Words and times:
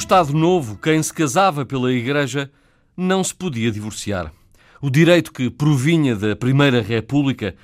Estado 0.00 0.32
Novo, 0.32 0.78
quem 0.78 1.00
se 1.02 1.12
casava 1.12 1.64
pela 1.66 1.92
Igreja 1.92 2.50
não 2.96 3.22
se 3.22 3.34
podia 3.34 3.70
divorciar. 3.70 4.32
O 4.80 4.88
direito 4.88 5.30
que 5.30 5.50
provinha 5.50 6.16
da 6.16 6.34
Primeira 6.34 6.80
República 6.80 7.54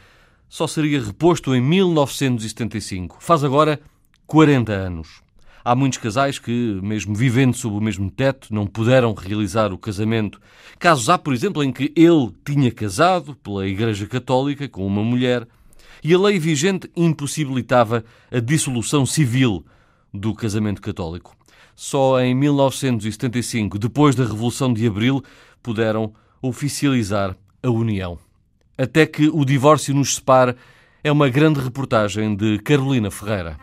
só 0.46 0.66
seria 0.66 1.02
reposto 1.02 1.55
em 1.55 1.62
1975. 1.62 3.16
Faz 3.20 3.43
agora 3.43 3.80
40 4.27 4.70
anos. 4.70 5.23
Há 5.64 5.75
muitos 5.75 5.98
casais 5.98 6.38
que, 6.38 6.79
mesmo 6.83 7.14
vivendo 7.14 7.57
sob 7.57 7.75
o 7.75 7.80
mesmo 7.80 8.11
teto, 8.11 8.53
não 8.53 8.66
puderam 8.66 9.14
realizar 9.14 9.73
o 9.73 9.78
casamento. 9.78 10.39
Casos 10.78 11.09
há, 11.09 11.16
por 11.16 11.33
exemplo, 11.33 11.64
em 11.64 11.73
que 11.73 11.91
ele 11.97 12.33
tinha 12.45 12.70
casado 12.70 13.34
pela 13.37 13.66
Igreja 13.66 14.06
Católica 14.06 14.69
com 14.69 14.87
uma 14.87 15.03
mulher 15.03 15.48
e 16.05 16.12
a 16.12 16.19
lei 16.19 16.39
vigente 16.39 16.89
impossibilitava 16.95 18.05
a 18.30 18.39
dissolução 18.41 19.06
civil 19.06 19.64
do 20.16 20.34
casamento 20.34 20.80
católico. 20.80 21.37
Só 21.75 22.20
em 22.20 22.34
1975, 22.34 23.79
depois 23.79 24.15
da 24.15 24.25
Revolução 24.25 24.73
de 24.73 24.87
Abril, 24.87 25.23
puderam 25.62 26.15
oficializar 26.41 27.37
a 27.62 27.70
união. 27.70 28.19
Até 28.79 29.06
que 29.06 29.29
o 29.29 29.45
divórcio 29.45 29.95
nos 29.95 30.15
separe 30.15 30.56
é 31.05 31.12
uma 31.12 31.29
grande 31.29 31.61
reportagem 31.61 32.34
de 32.34 32.59
Carolina 32.59 33.11
Ferreira. 33.11 33.59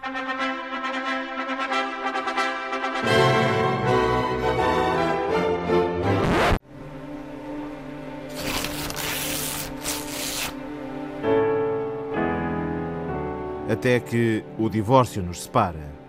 Até 13.69 13.99
que 13.99 14.43
o 14.57 14.69
divórcio 14.69 15.23
nos 15.23 15.43
separa. 15.43 16.02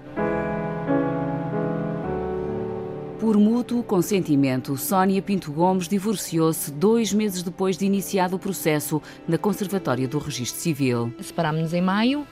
Por 3.25 3.39
mútuo 3.39 3.83
consentimento, 3.83 4.77
Sónia 4.77 5.22
Pinto 5.22 5.50
Gomes 5.50 5.89
divorciou-se 5.89 6.70
dois 6.70 7.11
meses 7.11 7.42
depois 7.42 7.78
de 7.78 7.86
iniciado 7.86 8.36
o 8.36 8.39
processo 8.39 9.00
na 9.27 9.39
Conservatória 9.39 10.06
do 10.06 10.19
Registro 10.19 10.61
Civil. 10.61 11.11
Separámos-nos 11.19 11.72
em 11.72 11.81
maio, 11.81 12.27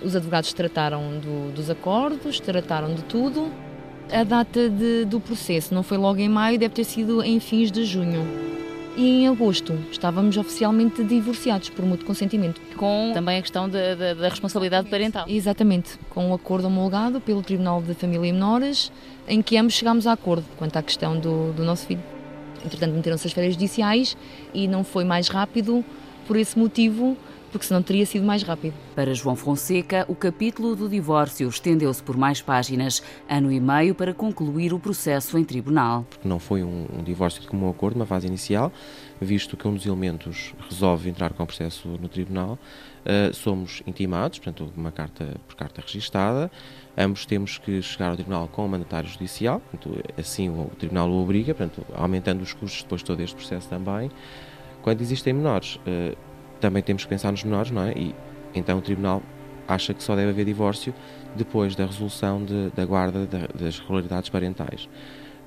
os 0.00 0.14
advogados 0.14 0.52
trataram 0.52 1.18
do, 1.18 1.52
dos 1.52 1.68
acordos, 1.68 2.38
trataram 2.38 2.94
de 2.94 3.02
tudo. 3.02 3.50
A 4.12 4.22
data 4.22 4.70
de, 4.70 5.04
do 5.06 5.18
processo 5.18 5.74
não 5.74 5.82
foi 5.82 5.98
logo 5.98 6.20
em 6.20 6.28
maio, 6.28 6.56
deve 6.56 6.72
ter 6.72 6.84
sido 6.84 7.20
em 7.20 7.40
fins 7.40 7.72
de 7.72 7.84
junho. 7.84 8.24
E 8.98 9.22
em 9.22 9.28
agosto 9.28 9.78
estávamos 9.92 10.36
oficialmente 10.36 11.04
divorciados 11.04 11.68
por 11.68 11.86
mútuo 11.86 12.04
consentimento. 12.04 12.60
Com 12.76 13.12
também 13.14 13.38
a 13.38 13.40
questão 13.42 13.68
da, 13.68 13.94
da, 13.94 14.12
da 14.12 14.28
responsabilidade 14.28 14.90
parental. 14.90 15.24
Exatamente, 15.28 15.96
com 16.10 16.30
um 16.30 16.34
acordo 16.34 16.66
homologado 16.66 17.20
pelo 17.20 17.40
Tribunal 17.40 17.80
de 17.80 17.94
Família 17.94 18.26
e 18.26 18.32
Menores, 18.32 18.90
em 19.28 19.40
que 19.40 19.56
ambos 19.56 19.74
chegámos 19.74 20.04
a 20.04 20.14
acordo 20.14 20.44
quanto 20.56 20.76
à 20.76 20.82
questão 20.82 21.16
do, 21.16 21.52
do 21.52 21.62
nosso 21.62 21.86
filho. 21.86 22.02
Entretanto, 22.66 22.92
meteram-se 22.92 23.24
as 23.28 23.32
férias 23.32 23.54
judiciais 23.54 24.16
e 24.52 24.66
não 24.66 24.82
foi 24.82 25.04
mais 25.04 25.28
rápido 25.28 25.84
por 26.26 26.36
esse 26.36 26.58
motivo 26.58 27.16
porque 27.50 27.66
senão 27.66 27.82
teria 27.82 28.06
sido 28.06 28.24
mais 28.24 28.42
rápido. 28.42 28.74
Para 28.94 29.14
João 29.14 29.36
Fonseca, 29.36 30.04
o 30.08 30.14
capítulo 30.14 30.76
do 30.76 30.88
divórcio 30.88 31.48
estendeu-se 31.48 32.02
por 32.02 32.16
mais 32.16 32.40
páginas, 32.40 33.02
ano 33.28 33.50
e 33.50 33.60
meio 33.60 33.94
para 33.94 34.14
concluir 34.14 34.72
o 34.72 34.78
processo 34.78 35.38
em 35.38 35.44
tribunal. 35.44 36.06
Porque 36.08 36.28
não 36.28 36.38
foi 36.38 36.62
um, 36.62 36.86
um 36.98 37.02
divórcio 37.02 37.40
de 37.40 37.48
comum 37.48 37.68
acordo, 37.68 37.96
uma 37.96 38.06
fase 38.06 38.26
inicial, 38.26 38.72
visto 39.20 39.56
que 39.56 39.66
um 39.66 39.74
dos 39.74 39.84
elementos 39.86 40.54
resolve 40.68 41.08
entrar 41.08 41.32
com 41.32 41.42
o 41.42 41.46
processo 41.46 41.88
no 41.88 42.08
tribunal, 42.08 42.58
uh, 43.04 43.34
somos 43.34 43.82
intimados, 43.86 44.38
portanto, 44.38 44.72
uma 44.76 44.92
carta 44.92 45.34
por 45.46 45.56
carta 45.56 45.80
registada, 45.80 46.50
ambos 46.96 47.26
temos 47.26 47.58
que 47.58 47.82
chegar 47.82 48.10
ao 48.10 48.14
tribunal 48.14 48.48
com 48.48 48.64
o 48.64 48.68
mandatário 48.68 49.08
judicial, 49.08 49.60
portanto, 49.60 50.02
assim 50.18 50.48
o, 50.48 50.62
o 50.62 50.72
tribunal 50.78 51.08
o 51.10 51.22
obriga, 51.22 51.54
portanto, 51.54 51.84
aumentando 51.94 52.42
os 52.42 52.52
custos 52.52 52.82
depois 52.82 53.00
de 53.00 53.06
todo 53.06 53.20
este 53.20 53.34
processo 53.34 53.68
também. 53.68 54.10
Quando 54.82 55.00
existem 55.00 55.32
menores, 55.32 55.76
uh, 55.76 56.16
também 56.60 56.82
temos 56.82 57.04
que 57.04 57.08
pensar 57.08 57.30
nos 57.30 57.44
menores, 57.44 57.70
não 57.70 57.82
é? 57.82 57.92
E 57.92 58.14
então 58.54 58.78
o 58.78 58.82
Tribunal 58.82 59.22
acha 59.66 59.92
que 59.92 60.02
só 60.02 60.16
deve 60.16 60.30
haver 60.30 60.44
divórcio 60.44 60.94
depois 61.36 61.76
da 61.76 61.84
resolução 61.86 62.44
de, 62.44 62.70
da 62.70 62.84
guarda 62.84 63.28
das 63.54 63.78
regularidades 63.78 64.30
parentais. 64.30 64.88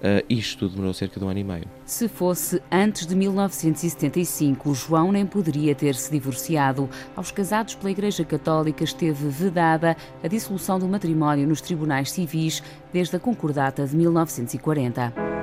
Uh, 0.01 0.25
isto 0.27 0.67
demorou 0.67 0.95
cerca 0.95 1.19
de 1.19 1.25
um 1.25 1.29
ano 1.29 1.39
e 1.39 1.43
meio. 1.43 1.65
Se 1.85 2.07
fosse 2.07 2.59
antes 2.71 3.05
de 3.05 3.15
1975, 3.15 4.73
João 4.73 5.11
nem 5.11 5.27
poderia 5.27 5.75
ter-se 5.75 6.09
divorciado. 6.09 6.89
Aos 7.15 7.29
casados 7.29 7.75
pela 7.75 7.91
Igreja 7.91 8.25
Católica 8.25 8.83
esteve 8.83 9.29
vedada 9.29 9.95
a 10.23 10.27
dissolução 10.27 10.79
do 10.79 10.87
matrimónio 10.87 11.47
nos 11.47 11.61
tribunais 11.61 12.11
civis 12.11 12.63
desde 12.91 13.15
a 13.15 13.19
Concordata 13.19 13.85
de 13.85 13.95
1940. 13.95 15.40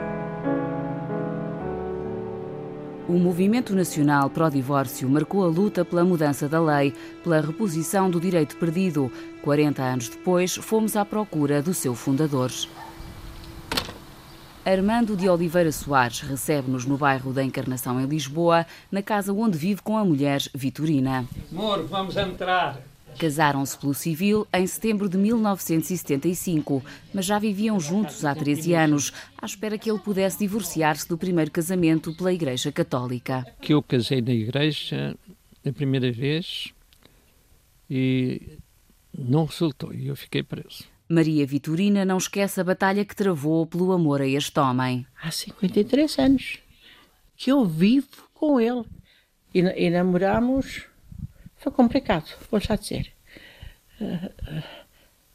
O 3.08 3.14
Movimento 3.14 3.74
Nacional 3.74 4.28
Pró-Divórcio 4.28 5.08
marcou 5.08 5.42
a 5.42 5.48
luta 5.48 5.82
pela 5.82 6.04
mudança 6.04 6.46
da 6.46 6.60
lei, 6.60 6.92
pela 7.24 7.40
reposição 7.40 8.10
do 8.10 8.20
direito 8.20 8.54
perdido. 8.58 9.10
40 9.40 9.82
anos 9.82 10.08
depois, 10.10 10.56
fomos 10.56 10.94
à 10.94 11.06
procura 11.06 11.62
do 11.62 11.72
seu 11.72 11.94
fundador. 11.94 12.52
Armando 14.62 15.16
de 15.16 15.26
Oliveira 15.26 15.72
Soares 15.72 16.20
recebe-nos 16.20 16.84
no 16.84 16.98
bairro 16.98 17.32
da 17.32 17.42
Encarnação, 17.42 17.98
em 17.98 18.04
Lisboa, 18.04 18.66
na 18.92 19.00
casa 19.02 19.32
onde 19.32 19.56
vive 19.56 19.80
com 19.80 19.96
a 19.96 20.04
mulher 20.04 20.42
Vitorina. 20.54 21.24
Amor, 21.50 21.86
vamos 21.86 22.14
entrar. 22.14 22.78
Casaram-se 23.18 23.78
pelo 23.78 23.94
civil 23.94 24.46
em 24.52 24.66
setembro 24.66 25.08
de 25.08 25.16
1975, 25.16 26.82
mas 27.12 27.24
já 27.24 27.38
viviam 27.38 27.78
juntos 27.78 28.24
há 28.24 28.34
13 28.34 28.74
anos, 28.74 29.12
à 29.40 29.46
espera 29.46 29.78
que 29.78 29.90
ele 29.90 29.98
pudesse 29.98 30.38
divorciar-se 30.38 31.08
do 31.08 31.16
primeiro 31.18 31.50
casamento 31.50 32.14
pela 32.16 32.32
Igreja 32.32 32.70
Católica. 32.72 33.46
Que 33.60 33.74
eu 33.74 33.82
casei 33.82 34.20
na 34.20 34.32
igreja 34.32 35.16
a 35.66 35.72
primeira 35.72 36.10
vez 36.12 36.72
e 37.90 38.58
não 39.16 39.44
resultou 39.44 39.92
e 39.92 40.08
eu 40.08 40.16
fiquei 40.16 40.42
preso. 40.42 40.84
Maria 41.08 41.46
Vitorina 41.46 42.04
não 42.04 42.18
esquece 42.18 42.60
a 42.60 42.64
batalha 42.64 43.04
que 43.04 43.16
travou 43.16 43.66
pelo 43.66 43.92
amor 43.92 44.20
a 44.20 44.26
este 44.26 44.60
homem. 44.60 45.06
Há 45.22 45.30
53 45.30 46.18
anos 46.18 46.58
que 47.34 47.50
eu 47.50 47.64
vivo 47.64 48.28
com 48.34 48.60
ele 48.60 48.84
e, 49.54 49.60
e 49.60 49.90
namoramos 49.90 50.84
foi 51.68 51.70
complicado, 51.70 52.24
vou 52.50 52.60
já 52.60 52.76
dizer. 52.76 53.12
Uh, 54.00 54.26
uh, 54.26 54.62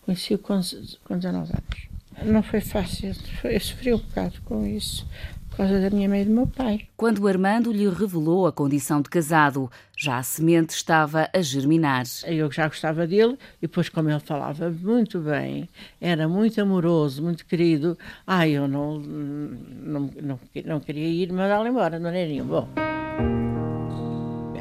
Conheci-o 0.02 0.38
com, 0.38 0.60
com 1.06 1.18
19 1.18 1.52
anos. 1.54 1.94
Não 2.24 2.44
foi 2.44 2.62
fácil, 2.62 3.14
eu 3.44 3.60
sofri 3.60 3.94
um 3.94 3.98
bocado 3.98 4.40
com 4.44 4.66
isso, 4.66 5.08
por 5.50 5.58
causa 5.58 5.80
da 5.80 5.90
minha 5.90 6.08
mãe 6.08 6.22
e 6.22 6.26
do 6.26 6.32
meu 6.32 6.46
pai. 6.46 6.88
Quando 6.96 7.28
Armando 7.28 7.72
lhe 7.72 7.88
revelou 7.90 8.46
a 8.46 8.52
condição 8.52 9.02
de 9.02 9.10
casado, 9.10 9.72
já 9.98 10.18
a 10.18 10.24
semente 10.24 10.76
estava 10.76 11.30
a 11.34 11.42
germinar. 11.42 12.04
Eu 12.26 12.52
já 12.52 12.68
gostava 12.68 13.08
dele, 13.08 13.38
e 13.58 13.62
depois, 13.62 13.90
como 13.90 14.10
ele 14.10 14.20
falava 14.20 14.70
muito 14.70 15.20
bem, 15.20 15.68
era 16.00 16.28
muito 16.28 16.62
amoroso, 16.62 17.24
muito 17.24 17.46
querido, 17.46 17.98
ah, 18.28 18.48
eu 18.48 18.68
não, 18.68 19.00
não, 19.00 20.12
não, 20.22 20.40
não 20.66 20.80
queria 20.80 21.08
ir 21.08 21.32
mandá-lo 21.32 21.68
embora, 21.68 21.98
não 21.98 22.10
era 22.10 22.28
nenhum. 22.28 22.46
Bom. 22.46 22.68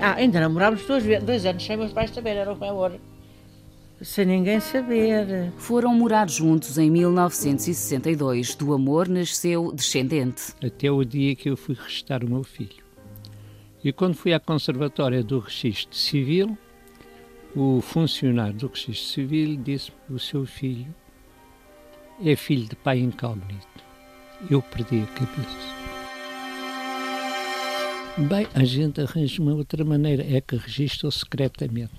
Ah, 0.02 0.14
ainda 0.14 0.40
namorámos 0.40 0.84
dois, 0.84 1.04
dois 1.22 1.46
anos 1.46 1.64
sem 1.64 1.76
meus 1.76 1.92
pais 1.92 2.10
saber, 2.10 2.30
era 2.30 2.52
um 2.52 2.64
amor. 2.64 2.98
Sem 4.00 4.26
ninguém 4.26 4.58
saber. 4.58 5.52
Foram 5.56 5.94
morar 5.94 6.28
juntos 6.28 6.76
em 6.76 6.90
1962. 6.90 8.56
Do 8.56 8.74
amor 8.74 9.08
nasceu 9.08 9.72
descendente. 9.72 10.54
Até 10.60 10.90
o 10.90 11.04
dia 11.04 11.36
que 11.36 11.48
eu 11.48 11.56
fui 11.56 11.76
registar 11.76 12.24
o 12.24 12.28
meu 12.28 12.42
filho. 12.42 12.82
E 13.84 13.92
quando 13.92 14.16
fui 14.16 14.34
à 14.34 14.40
Conservatória 14.40 15.22
do 15.22 15.38
Registro 15.38 15.96
Civil, 15.96 16.58
o 17.54 17.80
funcionário 17.80 18.54
do 18.54 18.66
Registro 18.66 18.94
Civil 18.94 19.56
disse-me 19.62 19.96
que 20.08 20.12
o 20.14 20.18
seu 20.18 20.44
filho 20.44 20.92
é 22.24 22.34
filho 22.34 22.66
de 22.68 22.74
pai 22.74 22.98
incógnito. 22.98 23.84
Eu 24.50 24.62
perdi 24.62 25.00
a 25.00 25.06
cabeça. 25.06 25.91
Bem, 28.18 28.46
a 28.54 28.62
gente 28.62 29.00
arranja 29.00 29.40
uma 29.40 29.54
outra 29.54 29.82
maneira, 29.86 30.22
é 30.22 30.38
que 30.38 30.54
registra 30.54 31.10
secretamente. 31.10 31.94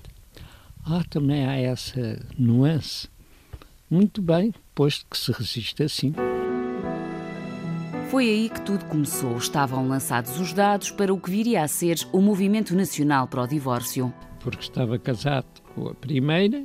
Ah, 0.86 1.02
também 1.10 1.44
há 1.44 1.56
essa 1.56 2.24
nuance. 2.38 3.08
Muito 3.90 4.22
bem, 4.22 4.54
posto 4.76 5.04
que 5.10 5.18
se 5.18 5.32
registra 5.32 5.86
assim. 5.86 6.14
Foi 8.10 8.28
aí 8.28 8.48
que 8.48 8.60
tudo 8.60 8.84
começou. 8.84 9.36
Estavam 9.36 9.88
lançados 9.88 10.38
os 10.38 10.52
dados 10.52 10.92
para 10.92 11.12
o 11.12 11.18
que 11.18 11.28
viria 11.28 11.64
a 11.64 11.68
ser 11.68 11.98
o 12.12 12.20
Movimento 12.20 12.76
Nacional 12.76 13.26
para 13.26 13.42
o 13.42 13.46
Divórcio. 13.48 14.14
Porque 14.38 14.62
estava 14.62 14.96
casado 15.00 15.46
com 15.74 15.88
a 15.88 15.94
primeira 15.94 16.64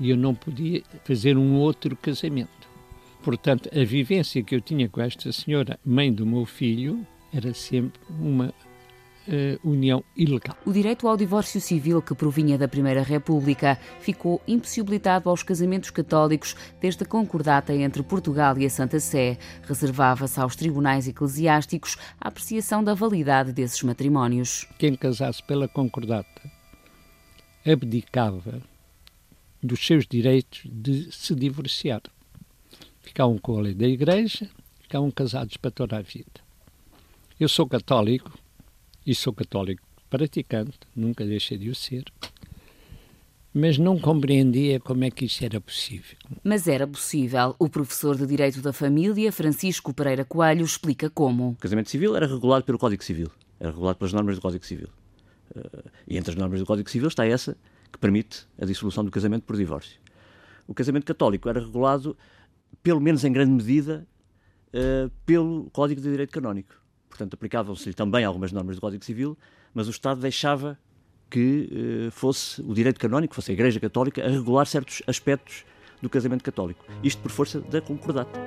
e 0.00 0.08
eu 0.08 0.16
não 0.16 0.34
podia 0.34 0.82
fazer 1.04 1.36
um 1.36 1.56
outro 1.56 1.94
casamento. 1.94 2.66
Portanto, 3.22 3.68
a 3.70 3.84
vivência 3.84 4.42
que 4.42 4.54
eu 4.54 4.62
tinha 4.62 4.88
com 4.88 5.02
esta 5.02 5.30
senhora, 5.30 5.78
mãe 5.84 6.10
do 6.10 6.24
meu 6.24 6.46
filho, 6.46 7.06
era 7.34 7.52
sempre 7.52 8.00
uma 8.08 8.54
uh, 9.28 9.68
união 9.68 10.02
ilegal. 10.16 10.56
O 10.64 10.72
direito 10.72 11.06
ao 11.06 11.16
divórcio 11.16 11.60
civil 11.60 12.00
que 12.02 12.14
provinha 12.14 12.58
da 12.58 12.66
Primeira 12.66 13.02
República 13.02 13.78
ficou 14.00 14.40
impossibilitado 14.48 15.28
aos 15.28 15.42
casamentos 15.42 15.90
católicos 15.90 16.56
desde 16.80 17.04
a 17.04 17.06
concordata 17.06 17.72
entre 17.74 18.02
Portugal 18.02 18.58
e 18.58 18.66
a 18.66 18.70
Santa 18.70 18.98
Sé. 18.98 19.38
Reservava-se 19.62 20.40
aos 20.40 20.56
tribunais 20.56 21.06
eclesiásticos 21.06 21.96
a 22.20 22.28
apreciação 22.28 22.82
da 22.82 22.94
validade 22.94 23.52
desses 23.52 23.82
matrimónios. 23.82 24.66
Quem 24.78 24.94
casasse 24.94 25.42
pela 25.42 25.68
concordata 25.68 26.50
abdicava 27.64 28.62
dos 29.62 29.84
seus 29.84 30.06
direitos 30.06 30.62
de 30.64 31.12
se 31.12 31.34
divorciar. 31.34 32.02
Ficavam 33.00 33.38
com 33.38 33.58
a 33.58 33.62
lei 33.62 33.74
da 33.74 33.86
Igreja, 33.86 34.48
ficavam 34.80 35.10
casados 35.10 35.56
para 35.56 35.70
toda 35.70 35.96
a 35.96 36.02
vida. 36.02 36.40
Eu 37.38 37.48
sou 37.48 37.66
católico, 37.66 38.38
e 39.08 39.14
sou 39.14 39.32
católico 39.32 39.88
praticante, 40.10 40.78
nunca 40.94 41.24
deixei 41.24 41.56
de 41.56 41.70
o 41.70 41.74
ser, 41.74 42.04
mas 43.54 43.78
não 43.78 43.98
compreendia 43.98 44.78
como 44.78 45.02
é 45.02 45.10
que 45.10 45.24
isso 45.24 45.42
era 45.42 45.58
possível. 45.58 46.18
Mas 46.44 46.68
era 46.68 46.86
possível. 46.86 47.56
O 47.58 47.70
professor 47.70 48.18
de 48.18 48.26
Direito 48.26 48.60
da 48.60 48.70
Família, 48.70 49.32
Francisco 49.32 49.94
Pereira 49.94 50.26
Coelho, 50.26 50.62
explica 50.62 51.08
como. 51.08 51.52
O 51.52 51.56
casamento 51.56 51.88
civil 51.88 52.14
era 52.14 52.26
regulado 52.26 52.66
pelo 52.66 52.78
Código 52.78 53.02
Civil, 53.02 53.30
era 53.58 53.70
regulado 53.70 53.96
pelas 53.96 54.12
normas 54.12 54.36
do 54.36 54.42
Código 54.42 54.66
Civil. 54.66 54.88
Uh, 55.56 55.90
e 56.06 56.18
entre 56.18 56.32
as 56.32 56.36
normas 56.36 56.60
do 56.60 56.66
Código 56.66 56.90
Civil 56.90 57.08
está 57.08 57.26
essa 57.26 57.56
que 57.90 57.98
permite 57.98 58.46
a 58.60 58.66
dissolução 58.66 59.02
do 59.02 59.10
casamento 59.10 59.44
por 59.44 59.56
divórcio. 59.56 59.98
O 60.66 60.74
casamento 60.74 61.06
católico 61.06 61.48
era 61.48 61.60
regulado, 61.60 62.14
pelo 62.82 63.00
menos 63.00 63.24
em 63.24 63.32
grande 63.32 63.52
medida, 63.52 64.06
uh, 64.68 65.10
pelo 65.24 65.70
Código 65.72 65.98
de 65.98 66.10
Direito 66.10 66.30
Canónico 66.30 66.78
portanto 67.08 67.34
aplicavam-se-lhe 67.34 67.94
também 67.94 68.24
algumas 68.24 68.52
normas 68.52 68.76
do 68.76 68.80
Código 68.80 69.04
Civil, 69.04 69.36
mas 69.74 69.86
o 69.86 69.90
Estado 69.90 70.20
deixava 70.20 70.78
que 71.30 71.68
eh, 72.06 72.10
fosse 72.10 72.60
o 72.62 72.74
direito 72.74 72.98
canónico, 72.98 73.34
fosse 73.34 73.50
a 73.50 73.54
Igreja 73.54 73.78
Católica, 73.78 74.24
a 74.24 74.28
regular 74.28 74.66
certos 74.66 75.02
aspectos 75.06 75.64
do 76.00 76.08
casamento 76.08 76.42
católico. 76.42 76.84
Isto 77.02 77.20
por 77.20 77.30
força 77.30 77.60
da 77.60 77.80
concordata. 77.80 78.38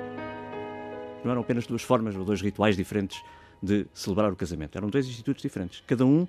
Não 1.24 1.30
eram 1.30 1.42
apenas 1.42 1.66
duas 1.66 1.82
formas 1.82 2.16
ou 2.16 2.24
dois 2.24 2.40
rituais 2.40 2.76
diferentes 2.76 3.22
de 3.62 3.86
celebrar 3.94 4.32
o 4.32 4.36
casamento. 4.36 4.76
Eram 4.76 4.88
dois 4.88 5.06
institutos 5.06 5.42
diferentes, 5.42 5.82
cada 5.86 6.04
um 6.04 6.26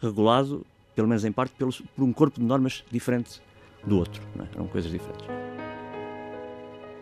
regulado, 0.00 0.64
pelo 0.94 1.08
menos 1.08 1.24
em 1.24 1.32
parte, 1.32 1.54
por 1.56 2.04
um 2.04 2.12
corpo 2.12 2.38
de 2.38 2.46
normas 2.46 2.84
diferente 2.90 3.40
do 3.84 3.98
outro. 3.98 4.22
É? 4.38 4.54
Eram 4.54 4.68
coisas 4.68 4.90
diferentes. 4.90 5.26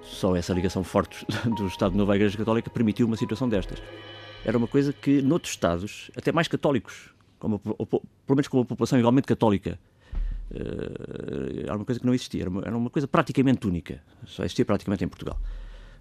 Só 0.03 0.35
essa 0.37 0.53
ligação 0.53 0.85
forte 0.85 1.27
do 1.57 1.67
Estado 1.67 1.97
Novo 1.97 2.13
à 2.13 2.17
Igreja 2.17 2.37
Católica 2.39 2.71
permitiu 2.71 3.07
uma 3.07 3.17
situação 3.17 3.49
destas 3.49 3.83
era 4.44 4.58
uma 4.58 4.67
coisa 4.67 4.93
que 4.93 5.23
noutros 5.23 5.52
Estados, 5.52 6.11
até 6.17 6.31
mais 6.31 6.49
católicos, 6.49 7.11
como, 7.38 7.61
ou, 7.64 7.87
pelo 7.87 8.02
menos 8.31 8.49
com 8.49 8.58
uma 8.58 8.64
população 8.64 8.99
igualmente 8.99 9.26
católica, 9.26 9.79
uh, 10.50 11.61
era 11.64 11.76
uma 11.76 11.85
coisa 11.85 12.00
que 12.00 12.06
não 12.06 12.14
existia, 12.14 12.43
era 12.43 12.50
uma, 12.50 12.62
era 12.62 12.76
uma, 12.76 12.91
coisa 12.91 13.08
praticamente 13.08 13.67
única, 13.67 14.02
só 14.26 14.44
existia 14.44 14.64
praticamente 14.64 15.05
em 15.05 15.08
Portugal. 15.08 15.38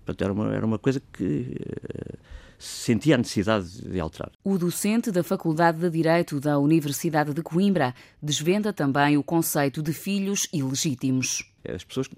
Portanto, 0.06 0.22
era 0.22 0.34
uma, 0.34 0.54
era 0.54 0.66
uma 0.66 0.78
coisa 0.78 1.02
que 1.14 1.56
uh, 1.58 2.18
sentia 2.60 3.16
a 3.16 3.18
necessidade 3.18 3.82
de 3.82 4.00
alterar. 4.00 4.32
O 4.44 4.58
docente 4.58 5.12
da 5.12 5.24
Faculdade 5.24 5.80
de 5.80 5.90
Direito 5.90 6.40
da 6.40 6.60
Universidade 6.60 7.34
de 7.34 7.42
Coimbra 7.42 7.94
desvenda 8.22 8.74
também 8.74 9.18
o 9.18 9.24
conceito 9.24 9.82
de 9.82 9.94
filhos 9.94 10.48
ilegítimos. 10.52 11.50
As 11.68 11.84
pessoas 11.84 12.10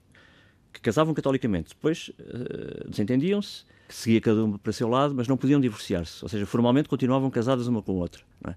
que 0.76 0.82
casavam 0.82 1.14
catolicamente 1.14 1.70
depois 1.70 2.10
uh, 2.20 2.90
desentendiam-se 2.90 3.64
seguia 3.90 4.20
cada 4.22 4.44
uma 4.44 4.58
para 4.58 4.74
seu 4.74 4.88
lado, 4.88 5.14
mas 5.14 5.28
não 5.28 5.38
podiam 5.38 5.60
divorciar-se. 5.60 6.24
Ou 6.24 6.30
seja, 6.30 6.46
formalmente 6.46 6.90
continuavam 6.90 7.30
casadas 7.30 7.68
uma 7.68 7.82
com 7.82 7.94
a 7.94 7.96
outra. 7.96 8.24
É? 8.48 8.56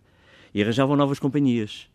E 0.55 0.63
arranjavam 0.63 0.97
novas 0.97 1.19
companhias. 1.19 1.89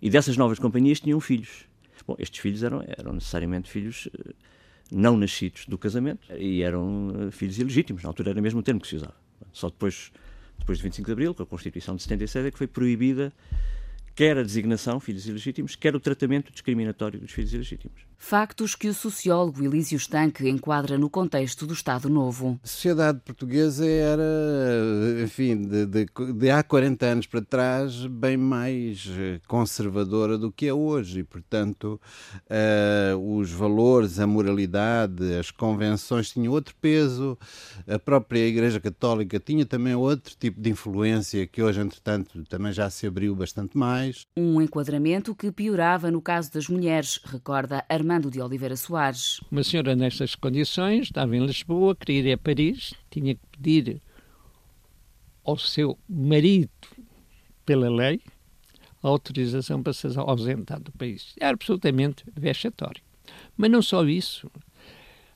E 0.00 0.08
dessas 0.08 0.36
novas 0.36 0.58
companhias 0.58 1.00
tinham 1.00 1.20
filhos. 1.20 1.64
Bom, 2.06 2.16
estes 2.18 2.40
filhos 2.40 2.62
eram, 2.62 2.82
eram 2.86 3.12
necessariamente 3.12 3.70
filhos 3.70 4.08
eh, 4.18 4.32
não 4.90 5.16
nascidos 5.16 5.66
do 5.66 5.76
casamento 5.76 6.26
e 6.34 6.62
eram 6.62 7.12
eh, 7.14 7.30
filhos 7.30 7.58
ilegítimos. 7.58 8.02
Na 8.02 8.08
altura 8.08 8.30
era 8.30 8.40
mesmo 8.40 8.60
o 8.60 8.62
termo 8.62 8.80
que 8.80 8.88
se 8.88 8.96
usava. 8.96 9.14
Só 9.52 9.68
depois, 9.68 10.10
depois 10.58 10.78
de 10.78 10.84
25 10.84 11.06
de 11.06 11.12
Abril, 11.12 11.34
com 11.34 11.42
a 11.42 11.46
Constituição 11.46 11.94
de 11.94 12.02
77, 12.02 12.48
é 12.48 12.50
que 12.50 12.58
foi 12.58 12.66
proibida 12.66 13.32
quer 14.14 14.36
a 14.38 14.42
designação, 14.42 14.98
filhos 14.98 15.26
ilegítimos, 15.26 15.76
quer 15.76 15.94
o 15.94 16.00
tratamento 16.00 16.50
discriminatório 16.50 17.20
dos 17.20 17.30
filhos 17.30 17.54
ilegítimos. 17.54 18.09
Factos 18.22 18.74
que 18.74 18.86
o 18.86 18.94
sociólogo 18.94 19.64
Elísio 19.64 19.98
Stanque 19.98 20.46
enquadra 20.46 20.98
no 20.98 21.08
contexto 21.08 21.66
do 21.66 21.72
Estado 21.72 22.08
Novo. 22.08 22.60
A 22.62 22.66
sociedade 22.66 23.18
portuguesa 23.24 23.84
era, 23.84 24.22
enfim, 25.24 25.56
de, 25.62 25.86
de, 25.86 26.06
de, 26.34 26.50
há 26.50 26.62
40 26.62 27.06
anos 27.06 27.26
para 27.26 27.40
trás, 27.40 28.06
bem 28.06 28.36
mais 28.36 29.08
conservadora 29.48 30.36
do 30.36 30.52
que 30.52 30.66
é 30.66 30.72
hoje. 30.72 31.20
E, 31.20 31.24
portanto, 31.24 31.98
uh, 32.44 33.36
os 33.36 33.50
valores, 33.50 34.20
a 34.20 34.26
moralidade, 34.26 35.34
as 35.34 35.50
convenções 35.50 36.30
tinham 36.30 36.52
outro 36.52 36.76
peso. 36.78 37.38
A 37.88 37.98
própria 37.98 38.46
Igreja 38.46 38.78
Católica 38.78 39.40
tinha 39.40 39.64
também 39.64 39.94
outro 39.94 40.36
tipo 40.38 40.60
de 40.60 40.70
influência 40.70 41.46
que 41.46 41.62
hoje, 41.62 41.80
entretanto, 41.80 42.44
também 42.44 42.72
já 42.72 42.88
se 42.90 43.06
abriu 43.06 43.34
bastante 43.34 43.76
mais. 43.76 44.26
Um 44.36 44.60
enquadramento 44.60 45.34
que 45.34 45.50
piorava 45.50 46.10
no 46.10 46.20
caso 46.20 46.52
das 46.52 46.68
mulheres, 46.68 47.18
recorda 47.24 47.82
Armando 47.88 48.09
De 48.18 48.40
Oliveira 48.40 48.74
Soares. 48.74 49.40
Uma 49.52 49.62
senhora 49.62 49.94
nestas 49.94 50.34
condições 50.34 51.04
estava 51.04 51.36
em 51.36 51.46
Lisboa, 51.46 51.94
queria 51.94 52.30
ir 52.30 52.32
a 52.32 52.38
Paris, 52.38 52.92
tinha 53.08 53.34
que 53.34 53.40
pedir 53.52 54.02
ao 55.44 55.56
seu 55.56 55.96
marido, 56.08 56.70
pela 57.64 57.88
lei, 57.88 58.20
a 59.02 59.08
autorização 59.08 59.80
para 59.82 59.92
se 59.92 60.08
ausentar 60.18 60.80
do 60.80 60.90
país. 60.92 61.34
Era 61.38 61.52
absolutamente 61.52 62.24
vexatório. 62.34 63.00
Mas 63.56 63.70
não 63.70 63.80
só 63.80 64.04
isso, 64.04 64.50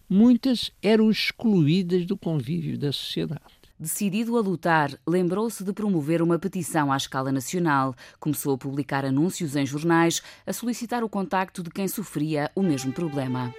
muitas 0.08 0.72
eram 0.82 1.10
excluídas 1.10 2.04
do 2.06 2.16
convívio 2.16 2.76
da 2.76 2.92
sociedade. 2.92 3.42
Decidido 3.78 4.38
a 4.38 4.40
lutar, 4.40 4.90
lembrou-se 5.04 5.64
de 5.64 5.72
promover 5.72 6.22
uma 6.22 6.38
petição 6.38 6.92
à 6.92 6.96
escala 6.96 7.32
nacional. 7.32 7.94
Começou 8.20 8.54
a 8.54 8.58
publicar 8.58 9.04
anúncios 9.04 9.56
em 9.56 9.66
jornais, 9.66 10.22
a 10.46 10.52
solicitar 10.52 11.02
o 11.02 11.08
contacto 11.08 11.60
de 11.60 11.70
quem 11.70 11.88
sofria 11.88 12.50
o 12.54 12.62
mesmo 12.62 12.92
problema. 12.92 13.52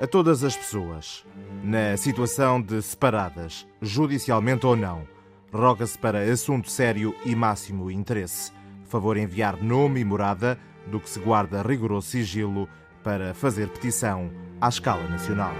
A 0.00 0.06
todas 0.06 0.42
as 0.42 0.56
pessoas, 0.56 1.24
na 1.62 1.96
situação 1.96 2.60
de 2.60 2.80
separadas, 2.80 3.66
judicialmente 3.82 4.66
ou 4.66 4.74
não, 4.74 5.06
roga-se 5.52 5.98
para 5.98 6.20
assunto 6.32 6.70
sério 6.70 7.14
e 7.24 7.34
máximo 7.34 7.90
interesse. 7.90 8.50
Favor 8.84 9.16
enviar 9.18 9.62
nome 9.62 10.00
e 10.00 10.04
morada, 10.04 10.58
do 10.86 11.00
que 11.00 11.10
se 11.10 11.20
guarda 11.20 11.62
rigoroso 11.62 12.08
sigilo, 12.08 12.68
para 13.02 13.34
fazer 13.34 13.68
petição 13.68 14.30
à 14.60 14.68
escala 14.68 15.06
nacional. 15.08 15.54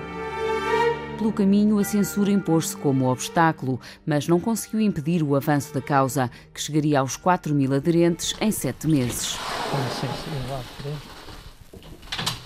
Pelo 1.16 1.32
caminho, 1.32 1.78
a 1.78 1.84
censura 1.84 2.30
impôs-se 2.30 2.76
como 2.76 3.10
obstáculo, 3.10 3.80
mas 4.04 4.28
não 4.28 4.38
conseguiu 4.38 4.82
impedir 4.82 5.22
o 5.22 5.34
avanço 5.34 5.72
da 5.72 5.80
causa, 5.80 6.30
que 6.52 6.60
chegaria 6.60 7.00
aos 7.00 7.16
4 7.16 7.54
mil 7.54 7.72
aderentes 7.72 8.34
em 8.38 8.50
sete 8.50 8.86
meses. 8.86 9.38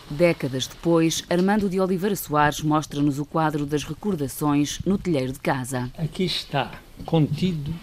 Décadas 0.09 0.69
depois, 0.69 1.25
Armando 1.29 1.69
de 1.69 1.81
Oliveira 1.81 2.15
Soares 2.15 2.63
mostra-nos 2.63 3.19
o 3.19 3.25
quadro 3.25 3.67
das 3.67 3.83
recordações 3.83 4.79
no 4.87 4.97
telheiro 4.97 5.33
de 5.33 5.41
casa. 5.41 5.91
Aqui 5.99 6.25
está 6.25 6.81
contido 7.05 7.75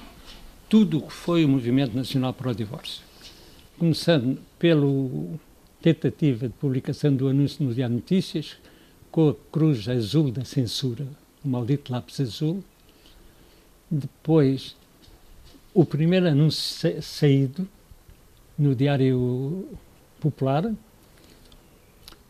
tudo 0.70 1.00
o 1.00 1.02
que 1.02 1.14
foi 1.14 1.44
o 1.44 1.50
Movimento 1.50 1.98
Nacional 1.98 2.34
para 2.34 2.52
o 2.52 2.56
Divórcio. 2.56 3.02
Começando 3.78 4.40
pela 4.58 4.88
tentativa 5.82 6.48
de 6.48 6.54
publicação 6.54 7.14
do 7.14 7.28
anúncio 7.28 7.66
no 7.66 7.74
Diário 7.74 7.96
Notícias, 7.96 8.58
com 9.18 9.30
a 9.30 9.36
cruz 9.52 9.90
azul 9.90 10.32
da 10.32 10.46
censura, 10.46 11.08
o 11.44 11.48
maldito 11.48 11.92
lápis 11.92 12.20
azul. 12.20 12.64
Depois, 13.90 14.76
o 15.74 15.84
primeiro 15.84 16.28
anúncio 16.28 17.02
saído 17.02 17.68
no 18.56 18.76
Diário 18.76 19.68
Popular, 20.20 20.72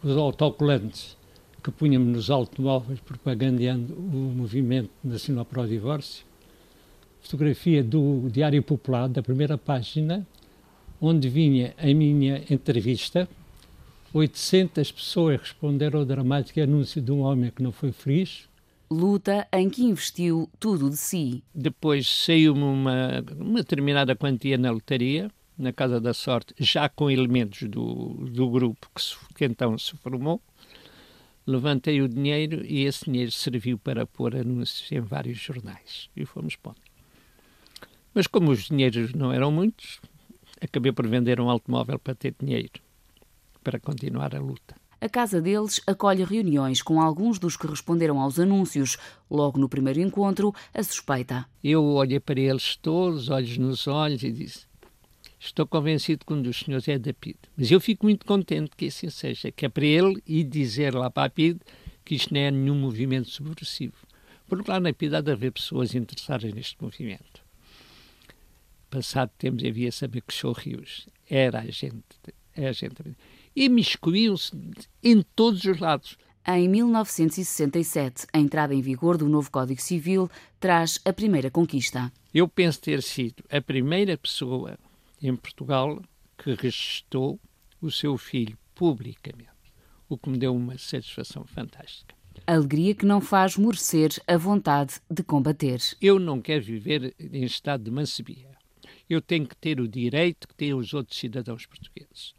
os 0.01 0.15
autocolantes 0.15 1.17
que 1.61 1.71
punhamos 1.71 2.07
nos 2.07 2.29
automóveis 2.29 3.01
propagandeando 3.01 3.93
o 3.93 4.33
movimento 4.33 4.91
nacional 5.03 5.43
para 5.43 5.63
o 5.63 5.67
divórcio, 5.67 6.25
fotografia 7.21 7.83
do 7.83 8.29
Diário 8.31 8.63
Popular, 8.63 9.09
da 9.09 9.21
primeira 9.21 9.57
página, 9.57 10.25
onde 11.01 11.27
vinha 11.27 11.75
a 11.77 11.87
minha 11.87 12.45
entrevista 12.49 13.27
800 14.17 14.91
pessoas 14.91 15.39
responderam 15.39 15.99
ao 15.99 16.05
dramático 16.05 16.59
anúncio 16.59 16.99
de 16.99 17.11
um 17.11 17.19
homem 17.19 17.51
que 17.51 17.61
não 17.61 17.71
foi 17.71 17.91
feliz. 17.91 18.49
Luta 18.89 19.47
em 19.53 19.69
que 19.69 19.83
investiu 19.83 20.49
tudo 20.59 20.89
de 20.89 20.97
si. 20.97 21.43
Depois 21.53 22.07
saiu-me 22.07 22.63
uma, 22.63 23.23
uma 23.37 23.59
determinada 23.59 24.15
quantia 24.15 24.57
na 24.57 24.71
lotaria, 24.71 25.29
na 25.55 25.71
Casa 25.71 26.01
da 26.01 26.15
Sorte, 26.15 26.55
já 26.57 26.89
com 26.89 27.11
elementos 27.11 27.69
do, 27.69 28.13
do 28.31 28.49
grupo 28.49 28.89
que, 28.95 29.03
se, 29.03 29.15
que 29.35 29.45
então 29.45 29.77
se 29.77 29.95
formou. 29.97 30.41
Levantei 31.45 32.01
o 32.01 32.09
dinheiro 32.09 32.65
e 32.65 32.85
esse 32.85 33.05
dinheiro 33.05 33.31
serviu 33.31 33.77
para 33.77 34.07
pôr 34.07 34.35
anúncios 34.35 34.91
em 34.91 34.99
vários 34.99 35.37
jornais. 35.37 36.09
E 36.15 36.25
fomos 36.25 36.55
pondo. 36.55 36.81
Mas 38.15 38.25
como 38.25 38.49
os 38.49 38.63
dinheiros 38.63 39.13
não 39.13 39.31
eram 39.31 39.51
muitos, 39.51 40.01
acabei 40.59 40.91
por 40.91 41.07
vender 41.07 41.39
um 41.39 41.51
automóvel 41.51 41.99
para 41.99 42.15
ter 42.15 42.33
dinheiro 42.39 42.86
para 43.67 43.81
continuar 43.81 44.33
a 44.33 44.39
luta. 44.39 44.77
A 45.01 45.09
casa 45.09 45.41
deles 45.41 45.81
acolhe 45.85 46.23
reuniões 46.23 46.81
com 46.81 47.01
alguns 47.01 47.37
dos 47.37 47.57
que 47.57 47.67
responderam 47.67 48.21
aos 48.21 48.39
anúncios. 48.39 48.97
Logo 49.29 49.59
no 49.59 49.67
primeiro 49.67 49.99
encontro, 49.99 50.55
a 50.73 50.81
suspeita. 50.81 51.45
Eu 51.61 51.83
olhei 51.83 52.17
para 52.17 52.39
eles 52.39 52.77
todos, 52.77 53.27
olhos 53.27 53.57
nos 53.57 53.85
olhos, 53.85 54.23
e 54.23 54.31
disse: 54.31 54.65
Estou 55.37 55.67
convencido 55.67 56.25
que 56.25 56.31
um 56.31 56.41
dos 56.41 56.59
senhores 56.61 56.87
é 56.87 56.97
da 56.97 57.13
PID. 57.13 57.37
Mas 57.57 57.69
eu 57.69 57.81
fico 57.81 58.05
muito 58.05 58.25
contente 58.25 58.71
que 58.77 58.85
assim 58.85 59.09
seja, 59.09 59.51
que 59.51 59.65
é 59.65 59.69
para 59.69 59.85
ele 59.85 60.23
ir 60.25 60.45
dizer 60.45 60.95
lá 60.95 61.09
para 61.09 61.25
a 61.25 61.29
PID 61.29 61.59
que 62.05 62.15
isto 62.15 62.33
não 62.33 62.39
é 62.39 62.49
nenhum 62.49 62.75
movimento 62.75 63.29
subversivo. 63.29 63.97
Porque 64.47 64.71
lá 64.71 64.79
na 64.79 64.93
PID 64.93 65.13
há 65.13 65.19
de 65.19 65.33
haver 65.33 65.51
pessoas 65.51 65.93
interessadas 65.93 66.53
neste 66.53 66.81
movimento. 66.81 67.43
Passado 68.89 69.29
tempos 69.37 69.65
havia 69.65 69.91
saber 69.91 70.21
que 70.21 70.33
Rios 70.55 71.09
era 71.29 71.59
a 71.59 71.69
gente, 71.69 72.05
é 72.55 72.69
a 72.69 72.71
gente 72.71 72.95
e 73.57 73.67
miscuíam-se 73.69 74.51
em 75.03 75.23
todos 75.35 75.63
os 75.63 75.79
lados. 75.79 76.15
Em 76.47 76.69
1967, 76.69 78.27
a 78.31 78.37
entrada 78.37 78.75
em 78.75 78.81
vigor 78.83 79.17
do 79.17 79.27
novo 79.27 79.49
Código 79.49 79.81
Civil 79.81 80.29
traz 80.59 81.01
a 81.03 81.11
primeira 81.11 81.49
conquista. 81.49 82.13
Eu 82.31 82.47
penso 82.47 82.79
ter 82.79 83.01
sido 83.01 83.43
a 83.49 83.59
primeira 83.59 84.15
pessoa 84.15 84.77
em 85.19 85.35
Portugal 85.35 85.99
que 86.37 86.53
registou 86.53 87.39
o 87.81 87.89
seu 87.89 88.15
filho 88.15 88.55
publicamente, 88.75 89.49
o 90.07 90.19
que 90.19 90.29
me 90.29 90.37
deu 90.37 90.55
uma 90.55 90.77
satisfação 90.77 91.43
fantástica. 91.43 92.15
Alegria 92.45 92.93
que 92.93 93.07
não 93.07 93.19
faz 93.19 93.57
morecer 93.57 94.11
a 94.27 94.37
vontade 94.37 95.01
de 95.09 95.23
combater. 95.23 95.81
Eu 95.99 96.19
não 96.19 96.39
quero 96.39 96.63
viver 96.63 97.15
em 97.19 97.43
estado 97.43 97.85
de 97.85 97.89
mancebia. 97.89 98.55
Eu 99.09 99.19
tenho 99.19 99.47
que 99.47 99.55
ter 99.55 99.79
o 99.79 99.87
direito 99.87 100.47
que 100.47 100.53
têm 100.53 100.75
os 100.75 100.93
outros 100.93 101.17
cidadãos 101.17 101.65
portugueses 101.65 102.36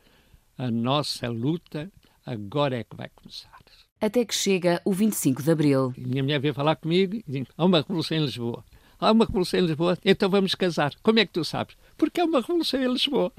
a 0.58 0.70
nossa 0.70 1.28
luta 1.28 1.90
agora 2.26 2.76
é 2.76 2.84
que 2.84 2.96
vai 2.96 3.08
começar. 3.14 3.56
Até 4.00 4.24
que 4.24 4.34
chega 4.34 4.82
o 4.84 4.92
25 4.92 5.42
de 5.42 5.50
Abril. 5.50 5.92
E 5.96 6.06
minha 6.06 6.22
mulher 6.22 6.40
veio 6.40 6.54
falar 6.54 6.76
comigo 6.76 7.14
e 7.14 7.24
diz: 7.26 7.46
há 7.56 7.64
uma 7.64 7.78
revolução 7.78 8.16
em 8.16 8.24
Lisboa. 8.24 8.64
Há 9.00 9.12
uma 9.12 9.24
revolução 9.24 9.60
em 9.60 9.66
Lisboa, 9.66 9.96
então 10.04 10.28
vamos 10.28 10.54
casar. 10.56 10.92
Como 11.02 11.20
é 11.20 11.26
que 11.26 11.32
tu 11.32 11.44
sabes? 11.44 11.76
Porque 11.96 12.20
é 12.20 12.24
uma 12.24 12.40
revolução 12.40 12.82
em 12.82 12.92
Lisboa. 12.92 13.32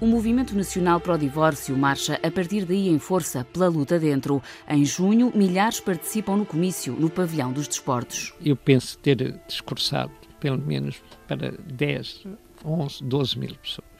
O 0.00 0.06
Movimento 0.06 0.54
Nacional 0.54 1.00
para 1.00 1.14
o 1.14 1.18
Divórcio 1.18 1.76
marcha 1.76 2.20
a 2.22 2.30
partir 2.30 2.64
daí 2.64 2.88
em 2.88 3.00
força 3.00 3.44
pela 3.44 3.66
luta 3.66 3.98
dentro. 3.98 4.40
Em 4.68 4.84
junho, 4.84 5.32
milhares 5.34 5.80
participam 5.80 6.36
no 6.36 6.46
comício 6.46 6.92
no 6.92 7.10
Pavilhão 7.10 7.52
dos 7.52 7.66
Desportos. 7.66 8.32
Eu 8.44 8.54
penso 8.54 8.96
ter 8.98 9.40
discursado 9.48 10.12
pelo 10.38 10.58
menos 10.58 11.02
para 11.26 11.50
10, 11.50 12.26
11, 12.64 13.02
12 13.02 13.38
mil 13.40 13.54
pessoas. 13.56 13.97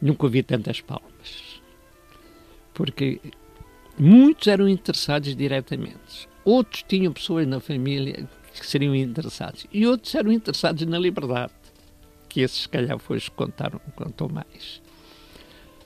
Nunca 0.00 0.26
ouvi 0.26 0.42
tantas 0.42 0.80
palmas. 0.80 1.60
Porque 2.74 3.20
muitos 3.98 4.46
eram 4.46 4.68
interessados 4.68 5.34
diretamente. 5.34 6.28
Outros 6.44 6.84
tinham 6.86 7.12
pessoas 7.12 7.46
na 7.46 7.60
família 7.60 8.28
que 8.52 8.66
seriam 8.66 8.94
interessados. 8.94 9.66
E 9.72 9.86
outros 9.86 10.14
eram 10.14 10.30
interessados 10.30 10.86
na 10.86 10.98
liberdade. 10.98 11.52
Que 12.28 12.40
esses, 12.40 12.62
se 12.62 12.68
calhar, 12.68 12.98
foi 12.98 13.16
os 13.16 13.28
que 13.28 13.34
contaram, 13.34 13.80
contou 13.94 14.28
mais. 14.28 14.82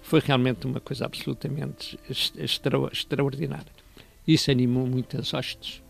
Foi 0.02 0.20
realmente 0.20 0.66
uma 0.66 0.80
coisa 0.80 1.04
absolutamente 1.06 1.98
extra, 2.08 2.78
extraordinária. 2.92 3.72
Isso 4.26 4.50
animou 4.50 4.86
muitas 4.86 5.32
hostes 5.32 5.82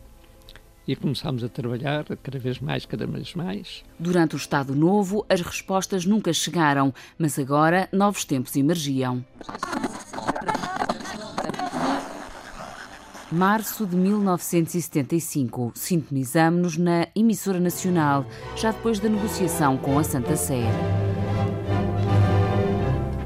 e 0.86 0.96
começámos 0.96 1.44
a 1.44 1.48
trabalhar 1.48 2.04
cada 2.22 2.38
vez 2.38 2.58
mais, 2.58 2.84
cada 2.86 3.06
vez 3.06 3.34
mais. 3.34 3.84
Durante 3.98 4.34
o 4.34 4.38
Estado 4.38 4.74
Novo, 4.74 5.24
as 5.28 5.40
respostas 5.40 6.04
nunca 6.04 6.32
chegaram, 6.32 6.92
mas 7.18 7.38
agora 7.38 7.88
novos 7.92 8.24
tempos 8.24 8.56
emergiam. 8.56 9.24
Março 13.32 13.86
de 13.86 13.94
1975. 13.94 15.72
Sintonizamos-nos 15.76 16.76
na 16.76 17.06
emissora 17.14 17.60
nacional, 17.60 18.26
já 18.56 18.72
depois 18.72 18.98
da 18.98 19.08
negociação 19.08 19.76
com 19.76 19.98
a 19.98 20.02
Santa 20.02 20.36
Sé. 20.36 20.64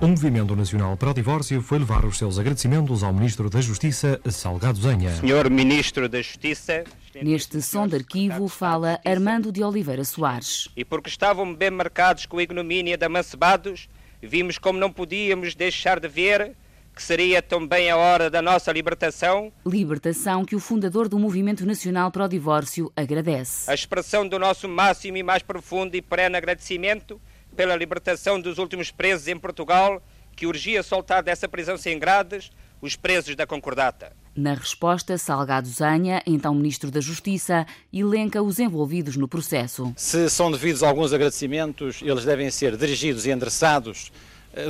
O 0.05 0.07
Movimento 0.07 0.55
Nacional 0.55 0.99
para 0.99 1.13
o 1.13 1.15
Divórcio 1.15 1.63
foi 1.63 1.79
levar 1.79 2.05
os 2.05 2.19
seus 2.19 2.39
agradecimentos 2.39 3.03
ao 3.03 3.11
Ministro 3.11 3.49
da 3.49 3.63
Justiça, 3.63 4.21
Salgado 4.31 4.79
Zenha. 4.79 5.11
Senhor 5.13 5.49
Ministro 5.49 6.11
da 6.11 6.21
Justiça. 6.21 6.85
Neste 7.23 7.63
som 7.63 7.89
de 7.89 7.97
arquivo 7.97 8.47
fala 8.47 9.01
Armando 9.03 9.51
de 9.51 9.65
Oliveira 9.65 10.05
Soares. 10.05 10.69
E 10.77 10.85
porque 10.85 11.09
estavam 11.09 11.55
bem 11.55 11.71
marcados 11.71 12.27
com 12.27 12.37
a 12.37 12.43
ignomínia 12.43 12.99
de 12.99 13.07
amancebados, 13.07 13.89
vimos 14.23 14.59
como 14.59 14.79
não 14.79 14.93
podíamos 14.93 15.55
deixar 15.55 15.99
de 15.99 16.07
ver 16.07 16.55
que 16.95 17.03
seria 17.03 17.41
também 17.41 17.91
a 17.91 17.97
hora 17.97 18.29
da 18.29 18.43
nossa 18.43 18.71
libertação. 18.71 19.51
Libertação 19.65 20.45
que 20.45 20.55
o 20.55 20.61
fundador 20.61 21.09
do 21.09 21.19
Movimento 21.19 21.65
Nacional 21.65 22.11
para 22.11 22.27
o 22.27 22.29
Divórcio 22.29 22.93
agradece. 22.95 23.71
A 23.71 23.75
expressão 23.75 24.29
do 24.29 24.39
nosso 24.39 24.69
máximo 24.69 25.17
e 25.17 25.23
mais 25.23 25.43
profundo 25.43 25.97
e 25.97 26.03
perene 26.03 26.37
agradecimento 26.37 27.19
pela 27.55 27.77
libertação 27.77 28.41
dos 28.41 28.59
últimos 28.59 28.91
presos 28.91 29.29
em 29.29 29.39
Portugal, 29.39 30.03
que 30.37 30.47
urgia 30.47 30.83
soltar 30.83 31.23
dessa 31.23 31.49
prisão 31.49 31.77
sem 31.77 31.99
grades 31.99 32.51
os 32.81 32.97
presos 32.97 33.35
da 33.35 33.47
Concordata. 33.47 34.13
Na 34.37 34.55
resposta, 34.55 35.17
Salgado 35.17 35.69
Zanha, 35.69 36.21
então 36.27 36.55
Ministro 36.55 36.91
da 36.91 37.01
Justiça, 37.01 37.65
elenca 37.93 38.43
os 38.43 38.59
envolvidos 38.59 39.17
no 39.17 39.29
processo. 39.29 39.95
Se 39.97 40.29
são 40.29 40.51
devidos 40.51 40.83
alguns 40.83 41.13
agradecimentos, 41.13 42.03
eles 42.03 42.25
devem 42.25 42.51
ser 42.51 42.77
dirigidos 42.77 43.27
e 43.27 43.31
endereçados 43.31 44.11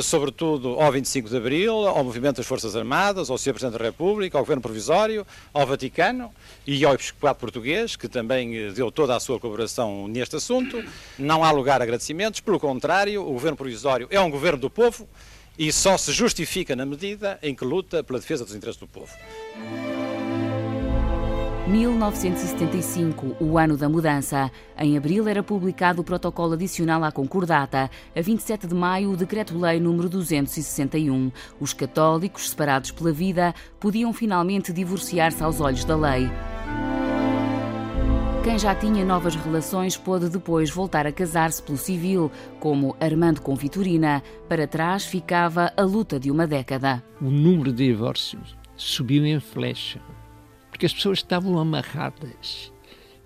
sobretudo 0.00 0.80
ao 0.80 0.90
25 0.90 1.28
de 1.28 1.36
Abril, 1.36 1.72
ao 1.86 2.02
Movimento 2.02 2.36
das 2.36 2.46
Forças 2.46 2.74
Armadas, 2.74 3.30
ao 3.30 3.38
Sr. 3.38 3.52
Presidente 3.52 3.78
da 3.78 3.84
República, 3.84 4.38
ao 4.38 4.44
Governo 4.44 4.62
Provisório, 4.62 5.26
ao 5.52 5.66
Vaticano 5.66 6.32
e 6.66 6.84
ao 6.84 6.94
Episcopado 6.94 7.38
Português, 7.38 7.96
que 7.96 8.08
também 8.08 8.56
eh, 8.56 8.70
deu 8.70 8.90
toda 8.90 9.14
a 9.14 9.20
sua 9.20 9.38
colaboração 9.38 10.08
neste 10.08 10.36
assunto. 10.36 10.82
Não 11.18 11.44
há 11.44 11.50
lugar 11.50 11.80
a 11.80 11.84
agradecimentos, 11.84 12.40
pelo 12.40 12.58
contrário, 12.58 13.22
o 13.22 13.32
Governo 13.32 13.56
Provisório 13.56 14.06
é 14.10 14.20
um 14.20 14.30
governo 14.30 14.58
do 14.58 14.70
povo 14.70 15.08
e 15.58 15.72
só 15.72 15.96
se 15.96 16.12
justifica 16.12 16.74
na 16.74 16.84
medida 16.84 17.38
em 17.42 17.54
que 17.54 17.64
luta 17.64 18.02
pela 18.02 18.18
defesa 18.18 18.44
dos 18.44 18.54
interesses 18.54 18.80
do 18.80 18.88
povo. 18.88 19.12
1975, 21.66 23.36
o 23.40 23.56
ano 23.56 23.74
da 23.74 23.88
mudança. 23.88 24.50
Em 24.78 24.98
abril 24.98 25.26
era 25.26 25.42
publicado 25.42 26.02
o 26.02 26.04
protocolo 26.04 26.52
adicional 26.52 27.02
à 27.02 27.10
concordata. 27.10 27.90
A 28.14 28.20
27 28.20 28.66
de 28.66 28.74
maio, 28.74 29.12
o 29.12 29.16
decreto-lei 29.16 29.80
número 29.80 30.08
261. 30.10 31.32
Os 31.58 31.72
católicos, 31.72 32.50
separados 32.50 32.90
pela 32.90 33.12
vida, 33.12 33.54
podiam 33.80 34.12
finalmente 34.12 34.74
divorciar-se 34.74 35.42
aos 35.42 35.58
olhos 35.58 35.86
da 35.86 35.96
lei. 35.96 36.28
Quem 38.42 38.58
já 38.58 38.74
tinha 38.74 39.02
novas 39.02 39.34
relações 39.34 39.96
pôde 39.96 40.28
depois 40.28 40.70
voltar 40.70 41.06
a 41.06 41.12
casar-se 41.12 41.62
pelo 41.62 41.78
civil, 41.78 42.30
como 42.60 42.94
Armando 43.00 43.40
com 43.40 43.56
Vitorina. 43.56 44.22
Para 44.50 44.66
trás 44.66 45.06
ficava 45.06 45.72
a 45.74 45.82
luta 45.82 46.20
de 46.20 46.30
uma 46.30 46.46
década. 46.46 47.02
O 47.22 47.30
número 47.30 47.72
de 47.72 47.86
divórcios 47.86 48.54
subiu 48.76 49.24
em 49.24 49.40
flecha 49.40 49.98
porque 50.74 50.86
as 50.86 50.92
pessoas 50.92 51.18
estavam 51.18 51.56
amarradas. 51.56 52.72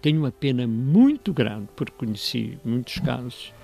Tenho 0.02 0.20
uma 0.20 0.30
pena 0.30 0.66
muito 0.66 1.32
grande, 1.32 1.66
porque 1.74 1.96
conheci 1.96 2.58
muitos 2.62 2.98
casos 2.98 3.54